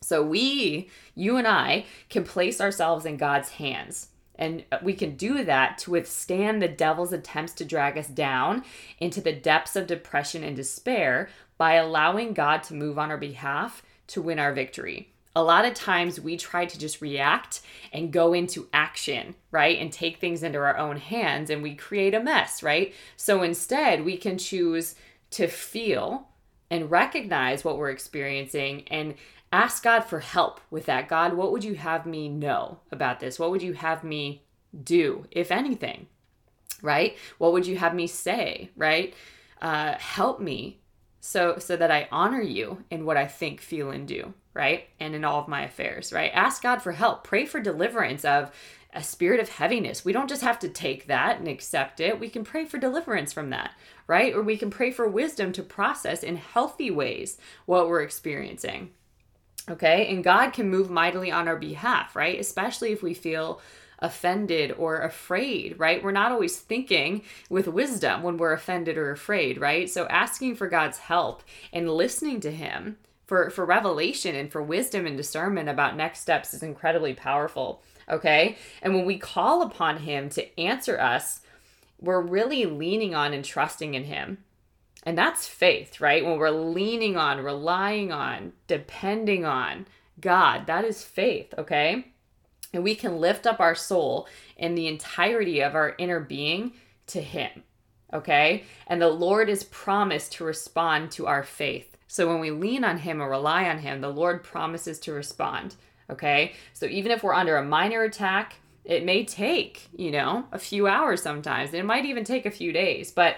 So 0.02 0.24
we, 0.24 0.90
you 1.16 1.36
and 1.36 1.48
I, 1.48 1.86
can 2.10 2.24
place 2.24 2.62
ourselves 2.62 3.06
in 3.06 3.18
God's 3.18 3.50
hands 3.50 4.10
and 4.40 4.64
we 4.82 4.94
can 4.94 5.16
do 5.16 5.44
that 5.44 5.78
to 5.80 5.92
withstand 5.92 6.62
the 6.62 6.68
devil's 6.70 7.12
attempts 7.12 7.54
to 7.56 7.66
drag 7.66 7.98
us 7.98 8.08
down 8.08 8.64
into 8.98 9.20
the 9.20 9.34
depths 9.34 9.76
of 9.76 9.86
depression 9.86 10.44
and 10.46 10.56
despair 10.56 11.30
by 11.58 11.74
allowing 11.74 12.34
God 12.34 12.64
to 12.64 12.74
move 12.74 12.98
on 12.98 13.12
our 13.12 13.18
behalf 13.18 13.84
to 14.08 14.22
win 14.22 14.40
our 14.40 14.54
victory. 14.54 15.12
A 15.36 15.44
lot 15.44 15.66
of 15.66 15.74
times 15.74 16.20
we 16.20 16.38
try 16.38 16.66
to 16.66 16.80
just 16.80 17.02
react 17.02 17.62
and 17.94 18.12
go 18.12 18.34
into 18.34 18.68
action, 18.74 19.36
right? 19.52 19.80
And 19.80 19.92
take 19.92 20.18
things 20.18 20.44
into 20.44 20.58
our 20.60 20.78
own 20.78 20.98
hands 20.98 21.50
and 21.50 21.62
we 21.62 21.76
create 21.76 22.14
a 22.14 22.20
mess, 22.20 22.64
right? 22.64 22.94
So 23.16 23.44
instead, 23.44 24.04
we 24.04 24.18
can 24.18 24.38
choose 24.38 24.96
to 25.32 25.48
feel 25.48 26.28
and 26.72 26.92
recognize 26.92 27.64
what 27.64 27.78
we're 27.78 27.90
experiencing 27.92 28.84
and 28.88 29.16
ask 29.52 29.84
God 29.84 30.02
for 30.02 30.20
help 30.20 30.62
with 30.70 30.86
that. 30.86 31.08
God, 31.08 31.34
what 31.34 31.52
would 31.52 31.64
you 31.64 31.76
have 31.76 32.06
me 32.06 32.30
know 32.30 32.80
about 32.92 33.20
this? 33.20 33.40
What 33.40 33.52
would 33.52 33.62
you 33.62 33.74
have 33.74 34.04
me 34.04 34.44
do, 34.84 35.26
if 35.32 35.52
anything? 35.52 36.08
Right? 36.82 37.18
What 37.38 37.54
would 37.54 37.68
you 37.68 37.78
have 37.78 37.94
me 37.96 38.08
say? 38.08 38.70
Right? 38.76 39.14
Uh, 39.62 39.94
help 39.94 40.40
me 40.40 40.79
so 41.20 41.58
so 41.60 41.76
that 41.76 41.92
I 41.92 42.08
honor 42.12 42.42
you 42.42 42.84
in 42.90 43.06
what 43.06 43.18
I 43.18 43.28
think, 43.28 43.62
feel, 43.62 43.92
and 43.92 44.08
do. 44.08 44.34
Right? 44.54 44.88
And 45.00 45.16
in 45.16 45.24
all 45.24 45.40
of 45.40 45.48
my 45.48 45.64
affairs. 45.64 46.12
Right? 46.12 46.32
Ask 46.34 46.64
God 46.64 46.82
for 46.82 46.92
help. 46.92 47.24
Pray 47.24 47.46
for 47.46 47.60
deliverance 47.60 48.26
of 48.26 48.52
a 48.94 49.04
spirit 49.04 49.40
of 49.40 49.50
heaviness. 49.50 50.04
We 50.04 50.14
don't 50.14 50.30
just 50.30 50.42
have 50.42 50.60
to 50.60 50.70
take 50.70 51.08
that 51.08 51.38
and 51.38 51.48
accept 51.48 52.00
it. 52.00 52.20
We 52.20 52.30
can 52.30 52.44
pray 52.44 52.66
for 52.66 52.80
deliverance 52.80 53.32
from 53.32 53.52
that, 53.52 53.76
right? 54.08 54.34
Or 54.34 54.42
we 54.42 54.58
can 54.58 54.72
pray 54.72 54.92
for 54.92 55.08
wisdom 55.08 55.52
to 55.54 55.64
process 55.64 56.24
in 56.24 56.38
healthy 56.38 56.90
ways 56.90 57.38
what 57.66 57.88
we're 57.88 58.02
experiencing. 58.02 58.90
Okay. 59.70 60.08
And 60.08 60.24
God 60.24 60.54
can 60.54 60.70
move 60.70 60.90
mightily 60.90 61.32
on 61.32 61.48
our 61.48 61.56
behalf, 61.56 62.16
right? 62.16 62.40
Especially 62.40 62.92
if 62.92 63.04
we 63.04 63.14
feel 63.14 63.62
offended 64.00 64.72
or 64.78 65.02
afraid, 65.02 65.78
right? 65.78 66.04
We're 66.04 66.12
not 66.12 66.32
always 66.32 66.58
thinking 66.58 67.24
with 67.50 67.68
wisdom 67.68 68.24
when 68.24 68.38
we're 68.38 68.54
offended 68.54 68.98
or 68.98 69.12
afraid, 69.12 69.60
right? 69.60 69.90
So 69.90 70.08
asking 70.08 70.56
for 70.56 70.68
God's 70.68 70.98
help 70.98 71.44
and 71.72 71.90
listening 71.90 72.40
to 72.42 72.52
Him 72.52 72.98
for, 73.28 73.50
for 73.50 73.66
revelation 73.66 74.36
and 74.36 74.52
for 74.52 74.64
wisdom 74.64 75.06
and 75.06 75.16
discernment 75.16 75.70
about 75.70 75.96
next 75.96 76.22
steps 76.22 76.54
is 76.54 76.64
incredibly 76.64 77.14
powerful. 77.14 77.84
Okay. 78.10 78.58
And 78.82 78.96
when 78.96 79.06
we 79.06 79.18
call 79.20 79.62
upon 79.62 79.98
Him 79.98 80.30
to 80.30 80.60
answer 80.60 81.00
us, 81.00 81.42
we're 82.02 82.22
really 82.22 82.66
leaning 82.66 83.14
on 83.14 83.34
and 83.34 83.46
trusting 83.46 83.94
in 83.94 84.06
Him. 84.06 84.40
And 85.04 85.18
that's 85.18 85.48
faith, 85.48 86.02
right? 86.02 86.26
When 86.26 86.38
we're 86.38 86.50
leaning 86.50 87.18
on, 87.18 87.44
relying 87.44 88.12
on, 88.12 88.54
depending 88.68 89.46
on 89.46 89.88
God, 90.20 90.68
that 90.68 90.84
is 90.84 91.04
faith, 91.04 91.54
okay? 91.58 92.12
And 92.74 92.84
we 92.84 92.96
can 92.96 93.20
lift 93.20 93.48
up 93.48 93.60
our 93.60 93.76
soul 93.76 94.28
and 94.58 94.78
the 94.78 94.88
entirety 94.88 95.62
of 95.62 95.76
our 95.76 95.96
inner 95.98 96.20
being 96.20 96.74
to 97.08 97.22
Him, 97.22 97.64
okay? 98.14 98.64
And 98.88 99.02
the 99.02 99.10
Lord 99.10 99.50
is 99.50 99.64
promised 99.64 100.34
to 100.34 100.44
respond 100.44 101.12
to 101.14 101.28
our 101.28 101.44
faith. 101.44 101.98
So 102.08 102.28
when 102.28 102.40
we 102.40 102.52
lean 102.52 102.84
on 102.84 103.00
Him 103.00 103.22
or 103.22 103.30
rely 103.30 103.70
on 103.70 103.80
Him, 103.80 104.02
the 104.02 104.10
Lord 104.10 104.44
promises 104.44 105.00
to 105.00 105.14
respond, 105.14 105.76
okay? 106.10 106.54
So 106.74 106.86
even 106.86 107.12
if 107.12 107.24
we're 107.24 107.34
under 107.34 107.58
a 107.58 107.66
minor 107.66 108.04
attack, 108.04 108.56
it 108.86 109.06
may 109.06 109.26
take, 109.26 109.88
you 109.96 110.12
know, 110.12 110.46
a 110.52 110.60
few 110.60 110.88
hours 110.88 111.22
sometimes. 111.22 111.74
It 111.74 111.86
might 111.86 112.06
even 112.06 112.24
take 112.24 112.46
a 112.46 112.52
few 112.52 112.72
days, 112.72 113.12
but 113.12 113.38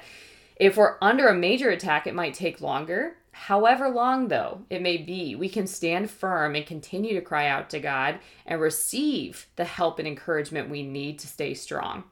if 0.62 0.78
we're 0.78 0.98
under 1.02 1.28
a 1.28 1.34
major 1.34 1.72
attack, 1.72 2.06
it 2.06 2.14
might 2.14 2.36
take 2.36 2.62
longer. 2.62 3.16
However 3.32 3.90
long, 3.90 4.28
though, 4.28 4.62
it 4.70 4.84
may 4.84 4.98
be, 4.98 5.34
we 5.34 5.50
can 5.50 5.66
stand 5.66 6.12
firm 6.12 6.54
and 6.54 6.68
continue 6.68 7.16
to 7.16 7.22
cry 7.22 7.48
out 7.48 7.72
to 7.72 7.80
God 7.80 8.20
and 8.46 8.62
receive 8.62 9.48
the 9.56 9.64
help 9.64 9.98
and 9.98 10.08
encouragement 10.08 10.70
we 10.70 10.84
need 10.84 11.18
to 11.18 11.28
stay 11.28 11.56
strong. 11.56 12.04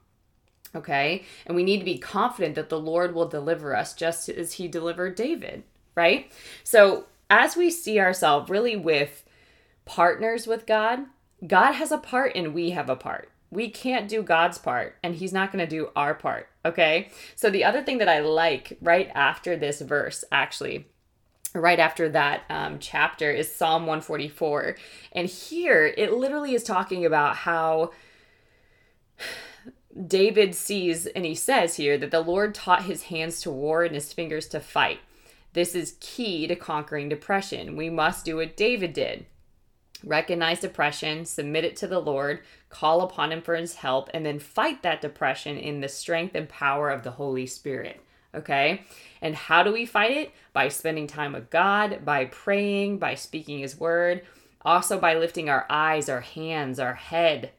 Okay? 0.74 1.26
And 1.46 1.56
we 1.56 1.64
need 1.64 1.78
to 1.78 1.86
be 1.86 2.00
confident 2.00 2.56
that 2.56 2.70
the 2.70 2.80
Lord 2.80 3.14
will 3.14 3.28
deliver 3.28 3.76
us 3.76 3.94
just 3.94 4.28
as 4.30 4.54
he 4.54 4.68
delivered 4.68 5.14
David, 5.14 5.62
right? 5.94 6.32
So, 6.64 7.06
as 7.30 7.56
we 7.56 7.70
see 7.70 8.00
ourselves 8.00 8.50
really 8.50 8.76
with 8.76 9.26
partners 9.86 10.48
with 10.48 10.66
God, 10.66 11.02
God 11.46 11.74
has 11.74 11.92
a 11.92 12.00
part 12.00 12.32
and 12.34 12.56
we 12.56 12.72
have 12.72 12.90
a 12.90 12.96
part 12.96 13.30
we 13.52 13.70
can't 13.70 14.08
do 14.08 14.22
God's 14.22 14.58
part 14.58 14.98
and 15.04 15.16
he's 15.16 15.34
not 15.34 15.52
going 15.52 15.64
to 15.64 15.70
do 15.70 15.90
our 15.96 16.14
part. 16.14 16.50
Okay. 16.66 17.10
So 17.36 17.50
the 17.50 17.64
other 17.64 17.82
thing 17.82 18.00
that 18.00 18.10
I 18.10 18.20
like 18.20 18.78
right 18.82 19.10
after 19.16 19.56
this 19.56 19.82
verse, 19.82 20.24
actually, 20.32 20.88
right 21.54 21.80
after 21.80 22.10
that 22.10 22.44
um, 22.50 22.80
chapter, 22.80 23.32
is 23.32 23.54
Psalm 23.54 23.84
144. 23.84 24.76
And 25.14 25.28
here 25.28 25.94
it 25.98 26.14
literally 26.14 26.54
is 26.54 26.64
talking 26.64 27.06
about 27.06 27.38
how. 27.38 27.92
David 30.06 30.54
sees 30.54 31.08
and 31.08 31.26
he 31.26 31.34
says 31.34 31.76
here 31.76 31.98
that 31.98 32.12
the 32.12 32.22
Lord 32.22 32.54
taught 32.54 32.84
his 32.84 33.04
hands 33.04 33.42
to 33.42 33.50
war 33.50 33.84
and 33.84 33.96
his 33.96 34.14
fingers 34.14 34.48
to 34.50 34.60
fight. 34.60 35.00
This 35.54 35.74
is 35.74 35.98
key 36.00 36.46
to 36.46 36.56
conquering 36.56 37.10
depression. 37.10 37.76
We 37.76 37.90
must 37.90 38.24
do 38.24 38.36
what 38.36 38.56
David 38.56 38.94
did 38.94 39.26
recognize 40.04 40.60
depression, 40.60 41.26
submit 41.26 41.66
it 41.66 41.76
to 41.78 41.88
the 41.88 42.00
Lord, 42.00 42.42
call 42.70 43.02
upon 43.02 43.32
Him 43.32 43.42
for 43.42 43.56
His 43.56 43.76
help, 43.76 44.10
and 44.14 44.26
then 44.26 44.40
fight 44.40 44.84
that 44.84 45.02
depression 45.02 45.58
in 45.58 45.82
the 45.82 45.90
strength 45.90 46.36
and 46.36 46.48
power 46.48 46.90
of 46.90 47.04
the 47.04 47.12
Holy 47.12 47.46
Spirit. 47.46 48.02
Okay? 48.34 48.84
And 49.22 49.36
how 49.36 49.64
do 49.64 49.72
we 49.72 49.86
fight 49.86 50.12
it? 50.12 50.32
By 50.54 50.70
spending 50.70 51.08
time 51.08 51.34
with 51.34 51.50
God, 51.50 52.06
by 52.06 52.26
praying, 52.26 53.00
by 53.00 53.16
speaking 53.16 53.60
His 53.60 53.80
word, 53.80 54.22
also 54.64 55.00
by 55.00 55.16
lifting 55.16 55.50
our 55.50 55.66
eyes, 55.70 56.10
our 56.10 56.22
hands, 56.22 56.80
our 56.80 56.94
head, 56.94 57.52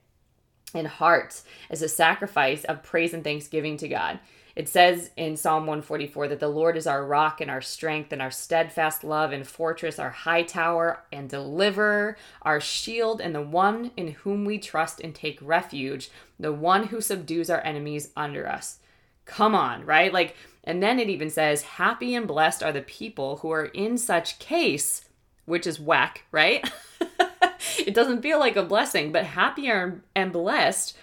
and 0.75 0.87
hearts 0.87 1.45
as 1.69 1.83
a 1.83 1.89
sacrifice 1.89 2.65
of 2.65 2.83
praise 2.83 3.13
and 3.13 3.25
thanksgiving 3.25 3.77
to 3.79 3.89
God. 3.89 4.21
It 4.61 4.69
says 4.69 5.09
in 5.17 5.39
Psalm 5.39 5.63
144 5.63 6.29
that 6.29 6.39
the 6.39 6.47
Lord 6.47 6.77
is 6.77 6.87
our 6.87 7.03
rock 7.03 7.41
and 7.41 7.51
our 7.51 7.63
strength 7.63 8.13
and 8.13 8.21
our 8.21 8.31
steadfast 8.31 9.03
love 9.03 9.33
and 9.33 9.47
fortress, 9.47 9.99
our 9.99 10.11
high 10.11 10.43
tower 10.43 11.03
and 11.11 11.31
deliverer, 11.31 12.19
our 12.43 12.61
shield, 12.61 13.23
and 13.23 13.35
the 13.35 13.41
one 13.41 13.91
in 13.97 14.09
whom 14.09 14.45
we 14.45 14.59
trust 14.59 15.01
and 15.01 15.15
take 15.15 15.39
refuge, 15.41 16.11
the 16.39 16.53
one 16.53 16.89
who 16.89 17.01
subdues 17.01 17.49
our 17.49 17.63
enemies 17.65 18.11
under 18.15 18.47
us. 18.47 18.81
Come 19.25 19.55
on, 19.55 19.87
right? 19.87 20.13
Like, 20.13 20.37
and 20.63 20.83
then 20.83 20.99
it 21.01 21.09
even 21.09 21.31
says, 21.31 21.63
Happy 21.63 22.15
and 22.15 22.29
blessed 22.29 22.63
are 22.63 22.71
the 22.71 22.83
people 22.83 23.37
who 23.39 23.51
are 23.51 23.65
in 23.65 23.97
such 23.97 24.39
case, 24.41 25.07
which 25.47 25.67
is 25.67 25.81
whack, 25.81 26.25
right? 26.33 26.71
it 27.79 27.95
doesn't 27.95 28.21
feel 28.21 28.39
like 28.39 28.57
a 28.57 28.63
blessing, 28.63 29.11
but 29.11 29.25
happy 29.25 29.71
and 29.71 30.33
blessed 30.33 30.99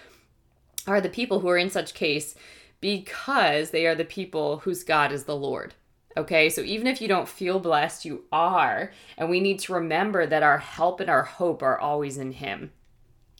are 0.85 1.01
the 1.01 1.09
people 1.09 1.39
who 1.39 1.49
are 1.49 1.57
in 1.57 1.71
such 1.71 1.95
case 1.95 2.35
because 2.81 3.71
they 3.71 3.85
are 3.85 3.95
the 3.95 4.05
people 4.05 4.59
whose 4.59 4.83
God 4.83 5.11
is 5.11 5.23
the 5.23 5.35
Lord. 5.35 5.73
Okay, 6.15 6.49
so 6.49 6.61
even 6.61 6.87
if 6.87 6.99
you 6.99 7.07
don't 7.07 7.29
feel 7.29 7.59
blessed, 7.59 8.03
you 8.03 8.23
are. 8.31 8.91
And 9.17 9.29
we 9.29 9.39
need 9.39 9.59
to 9.59 9.73
remember 9.73 10.25
that 10.25 10.43
our 10.43 10.57
help 10.57 10.99
and 10.99 11.09
our 11.09 11.23
hope 11.23 11.61
are 11.61 11.79
always 11.79 12.17
in 12.17 12.31
Him. 12.31 12.71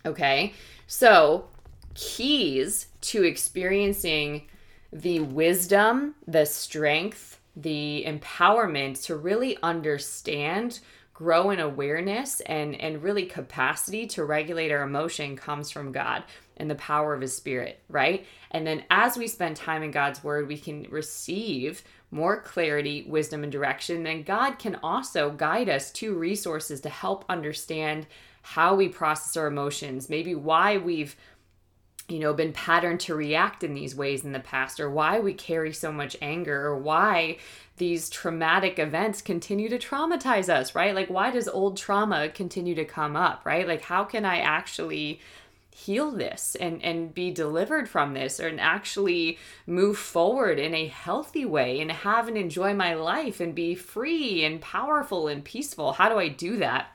Okay, 0.06 0.54
so 0.86 1.48
keys 1.96 2.88
to 3.02 3.24
experiencing 3.24 4.48
the 4.94 5.20
wisdom, 5.22 6.16
the 6.28 6.46
strength, 6.46 7.40
the 7.56 8.04
empowerment 8.08 9.04
to 9.06 9.16
really 9.16 9.58
understand 9.64 10.80
grow 11.16 11.50
in 11.50 11.60
awareness 11.60 12.42
and 12.42 12.80
and 12.80 13.02
really 13.02 13.26
capacity 13.26 14.06
to 14.06 14.24
regulate 14.24 14.72
our 14.72 14.84
emotion 14.84 15.36
comes 15.36 15.72
from 15.72 15.92
God 15.92 16.24
and 16.58 16.70
the 16.70 16.76
power 16.76 17.14
of 17.14 17.22
his 17.22 17.36
spirit, 17.36 17.80
right? 17.90 18.26
And 18.52 18.66
then 18.66 18.84
as 18.90 19.18
we 19.18 19.28
spend 19.28 19.56
time 19.56 19.84
in 19.84 19.92
God's 19.92 20.24
word, 20.24 20.48
we 20.48 20.58
can 20.58 20.88
receive 20.90 21.84
more 22.12 22.42
clarity, 22.42 23.06
wisdom 23.08 23.44
and 23.44 23.52
direction. 23.52 24.06
And 24.08 24.26
God 24.26 24.60
can 24.60 24.76
also 24.84 25.32
guide 25.32 25.70
us 25.70 25.92
to 25.94 26.14
resources 26.14 26.82
to 26.82 26.90
help 26.90 27.26
understand 27.30 28.08
how 28.42 28.76
we 28.76 28.88
process 28.88 29.36
our 29.36 29.48
emotions, 29.48 30.10
maybe 30.10 30.34
why 30.34 30.78
we've 30.78 31.16
you 32.10 32.20
know, 32.20 32.34
been 32.34 32.54
patterned 32.54 33.02
to 33.02 33.16
react 33.16 33.64
in 33.64 33.74
these 33.74 33.94
ways 33.94 34.24
in 34.24 34.32
the 34.32 34.40
past, 34.40 34.80
or 34.80 34.90
why 34.90 35.20
we 35.20 35.34
carry 35.34 35.74
so 35.74 35.92
much 35.92 36.16
anger, 36.22 36.68
or 36.68 36.78
why 36.78 37.38
these 37.76 38.10
traumatic 38.10 38.80
events 38.80 39.22
continue 39.22 39.68
to 39.68 39.78
traumatize 39.78 40.48
us, 40.48 40.74
right? 40.74 40.96
Like, 40.96 41.10
why 41.10 41.32
does 41.32 41.50
old 41.50 41.76
trauma 41.76 42.30
continue 42.30 42.76
to 42.76 42.86
come 42.86 43.18
up, 43.18 43.46
right? 43.46 43.68
Like, 43.68 43.82
how 43.82 44.06
can 44.06 44.24
I 44.24 44.38
actually 44.38 45.20
heal 45.78 46.10
this 46.10 46.56
and 46.60 46.84
and 46.84 47.14
be 47.14 47.30
delivered 47.30 47.88
from 47.88 48.16
this 48.16 48.40
and 48.40 48.60
actually 48.60 49.38
move 49.68 49.96
forward 49.96 50.58
in 50.58 50.74
a 50.74 50.88
healthy 50.88 51.46
way 51.46 51.80
and 51.80 51.92
have 51.92 52.28
and 52.28 52.36
enjoy 52.36 52.74
my 52.74 52.96
life 52.96 53.40
and 53.40 53.54
be 53.54 53.76
free 53.76 54.44
and 54.44 54.60
powerful 54.60 55.28
and 55.28 55.46
peaceful. 55.46 55.94
How 55.94 56.10
do 56.10 56.18
i 56.18 56.30
do 56.30 56.58
that? 56.58 56.88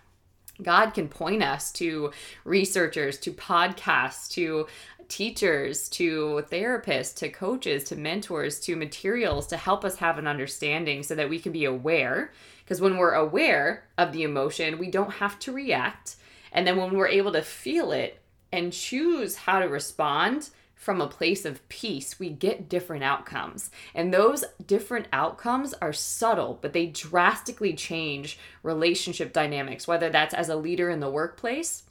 God 0.60 0.90
can 0.90 1.08
point 1.08 1.42
us 1.42 1.70
to 1.72 2.10
researchers, 2.44 3.18
to 3.20 3.32
podcasts, 3.32 4.28
to 4.30 4.66
teachers 5.08 5.88
to 5.90 6.42
therapists 6.50 7.14
to 7.16 7.28
coaches 7.28 7.84
to 7.84 7.96
mentors 7.96 8.58
to 8.60 8.74
materials 8.74 9.46
to 9.46 9.56
help 9.56 9.84
us 9.84 9.96
have 9.96 10.16
an 10.16 10.26
understanding 10.26 11.02
so 11.02 11.14
that 11.14 11.28
we 11.30 11.38
can 11.38 11.52
be 11.52 11.66
aware. 11.66 12.32
Because 12.64 12.80
when 12.80 12.96
we're 12.96 13.14
aware 13.14 13.84
of 13.96 14.12
the 14.12 14.24
emotion 14.24 14.78
we 14.78 14.90
don't 14.90 15.12
have 15.12 15.38
to 15.40 15.52
react. 15.52 16.16
And 16.50 16.66
then 16.66 16.76
when 16.76 16.96
we're 16.96 17.08
able 17.08 17.32
to 17.32 17.42
feel 17.42 17.92
it 17.92 18.21
and 18.52 18.72
choose 18.72 19.36
how 19.36 19.60
to 19.60 19.66
respond 19.66 20.50
from 20.74 21.00
a 21.00 21.06
place 21.06 21.44
of 21.44 21.66
peace, 21.68 22.18
we 22.18 22.28
get 22.28 22.68
different 22.68 23.04
outcomes. 23.04 23.70
And 23.94 24.12
those 24.12 24.44
different 24.66 25.06
outcomes 25.12 25.74
are 25.74 25.92
subtle, 25.92 26.58
but 26.60 26.72
they 26.72 26.86
drastically 26.86 27.72
change 27.74 28.36
relationship 28.64 29.32
dynamics, 29.32 29.86
whether 29.86 30.10
that's 30.10 30.34
as 30.34 30.48
a 30.48 30.56
leader 30.56 30.90
in 30.90 30.98
the 30.98 31.08
workplace 31.08 31.84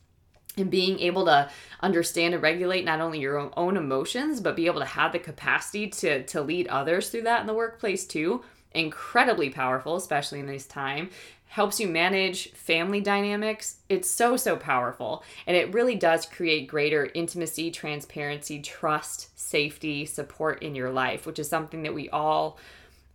and 0.57 0.69
being 0.69 0.99
able 0.99 1.25
to 1.25 1.49
understand 1.79 2.33
and 2.33 2.43
regulate 2.43 2.83
not 2.83 2.99
only 2.99 3.19
your 3.19 3.49
own 3.57 3.77
emotions 3.77 4.41
but 4.41 4.55
be 4.55 4.65
able 4.65 4.81
to 4.81 4.85
have 4.85 5.11
the 5.11 5.19
capacity 5.19 5.87
to 5.87 6.23
to 6.23 6.41
lead 6.41 6.67
others 6.67 7.09
through 7.09 7.21
that 7.21 7.41
in 7.41 7.47
the 7.47 7.53
workplace 7.53 8.05
too 8.05 8.43
incredibly 8.73 9.49
powerful 9.49 9.95
especially 9.95 10.39
in 10.39 10.47
this 10.47 10.65
time 10.65 11.09
helps 11.51 11.79
you 11.81 11.87
manage 11.87 12.49
family 12.53 13.01
dynamics 13.01 13.77
it's 13.89 14.09
so 14.09 14.37
so 14.37 14.55
powerful 14.55 15.23
and 15.45 15.57
it 15.57 15.73
really 15.73 15.95
does 15.95 16.25
create 16.25 16.67
greater 16.67 17.11
intimacy 17.13 17.69
transparency 17.69 18.61
trust 18.61 19.27
safety 19.37 20.05
support 20.05 20.63
in 20.63 20.75
your 20.75 20.89
life 20.89 21.25
which 21.25 21.39
is 21.39 21.49
something 21.49 21.83
that 21.83 21.93
we 21.93 22.09
all 22.09 22.57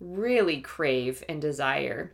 really 0.01 0.61
crave 0.61 1.25
and 1.29 1.41
desire 1.41 2.13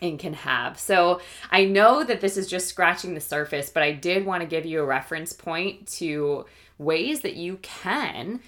and 0.00 0.18
can 0.18 0.32
have. 0.32 0.78
So 0.78 1.20
I 1.50 1.64
know 1.64 2.04
that 2.04 2.20
this 2.20 2.36
is 2.36 2.46
just 2.46 2.68
scratching 2.68 3.14
the 3.14 3.20
surface, 3.20 3.70
but 3.70 3.82
I 3.82 3.92
did 3.92 4.24
want 4.24 4.42
to 4.42 4.48
give 4.48 4.64
you 4.64 4.80
a 4.80 4.86
reference 4.86 5.32
point 5.32 5.86
to 5.94 6.46
ways 6.78 7.20
that 7.20 7.34
you 7.34 7.58
can 7.62 8.40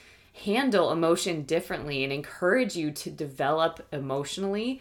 handle 0.45 0.93
emotion 0.93 1.43
differently 1.43 2.05
and 2.05 2.13
encourage 2.13 2.75
you 2.75 2.91
to 2.91 3.11
develop 3.11 3.87
emotionally 3.93 4.81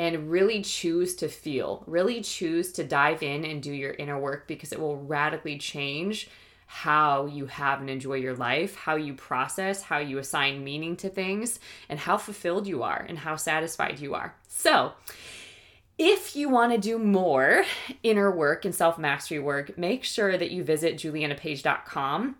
and 0.00 0.30
really 0.30 0.62
choose 0.62 1.14
to 1.14 1.28
feel, 1.28 1.84
really 1.86 2.22
choose 2.22 2.72
to 2.72 2.82
dive 2.82 3.22
in 3.22 3.44
and 3.44 3.62
do 3.62 3.70
your 3.70 3.92
inner 3.92 4.18
work 4.18 4.48
because 4.48 4.72
it 4.72 4.80
will 4.80 4.96
radically 4.96 5.58
change 5.58 6.30
how 6.64 7.26
you 7.26 7.44
have 7.44 7.80
and 7.80 7.90
enjoy 7.90 8.14
your 8.14 8.32
life, 8.32 8.74
how 8.76 8.96
you 8.96 9.12
process, 9.12 9.82
how 9.82 9.98
you 9.98 10.16
assign 10.16 10.64
meaning 10.64 10.96
to 10.96 11.10
things, 11.10 11.60
and 11.90 11.98
how 11.98 12.16
fulfilled 12.16 12.66
you 12.66 12.82
are 12.82 13.04
and 13.10 13.18
how 13.18 13.36
satisfied 13.36 14.00
you 14.00 14.14
are. 14.14 14.34
So, 14.48 14.92
if 15.98 16.34
you 16.34 16.48
want 16.48 16.72
to 16.72 16.78
do 16.78 16.98
more 16.98 17.66
inner 18.02 18.34
work 18.34 18.64
and 18.64 18.74
self 18.74 18.98
mastery 18.98 19.38
work, 19.38 19.76
make 19.76 20.02
sure 20.02 20.38
that 20.38 20.50
you 20.50 20.64
visit 20.64 20.94
julianapage.com 20.94 22.36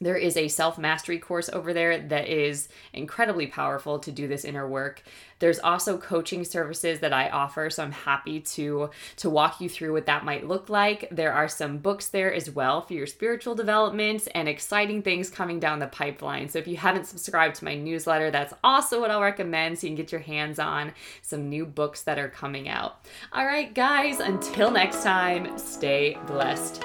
there 0.00 0.16
is 0.16 0.36
a 0.36 0.48
self 0.48 0.78
mastery 0.78 1.18
course 1.18 1.48
over 1.50 1.72
there 1.72 1.98
that 1.98 2.28
is 2.28 2.68
incredibly 2.92 3.46
powerful 3.46 3.98
to 3.98 4.10
do 4.10 4.26
this 4.26 4.44
inner 4.44 4.66
work. 4.66 5.02
There's 5.40 5.58
also 5.58 5.96
coaching 5.96 6.44
services 6.44 7.00
that 7.00 7.12
I 7.12 7.28
offer, 7.30 7.70
so 7.70 7.82
I'm 7.82 7.92
happy 7.92 8.40
to 8.40 8.90
to 9.16 9.30
walk 9.30 9.60
you 9.60 9.68
through 9.68 9.92
what 9.92 10.06
that 10.06 10.24
might 10.24 10.46
look 10.46 10.68
like. 10.68 11.08
There 11.10 11.32
are 11.32 11.48
some 11.48 11.78
books 11.78 12.08
there 12.08 12.32
as 12.32 12.50
well 12.50 12.82
for 12.82 12.94
your 12.94 13.06
spiritual 13.06 13.54
development 13.54 14.28
and 14.34 14.48
exciting 14.48 15.02
things 15.02 15.30
coming 15.30 15.60
down 15.60 15.78
the 15.78 15.86
pipeline. 15.86 16.48
So 16.48 16.58
if 16.58 16.68
you 16.68 16.76
haven't 16.76 17.06
subscribed 17.06 17.56
to 17.56 17.64
my 17.64 17.74
newsletter, 17.74 18.30
that's 18.30 18.54
also 18.64 19.00
what 19.00 19.10
I'll 19.10 19.22
recommend 19.22 19.78
so 19.78 19.86
you 19.86 19.90
can 19.90 19.96
get 19.96 20.12
your 20.12 20.20
hands 20.20 20.58
on 20.58 20.92
some 21.22 21.48
new 21.48 21.66
books 21.66 22.02
that 22.02 22.18
are 22.18 22.28
coming 22.28 22.68
out. 22.68 23.04
All 23.32 23.46
right, 23.46 23.72
guys, 23.74 24.20
until 24.20 24.70
next 24.70 25.02
time, 25.02 25.58
stay 25.58 26.18
blessed. 26.26 26.82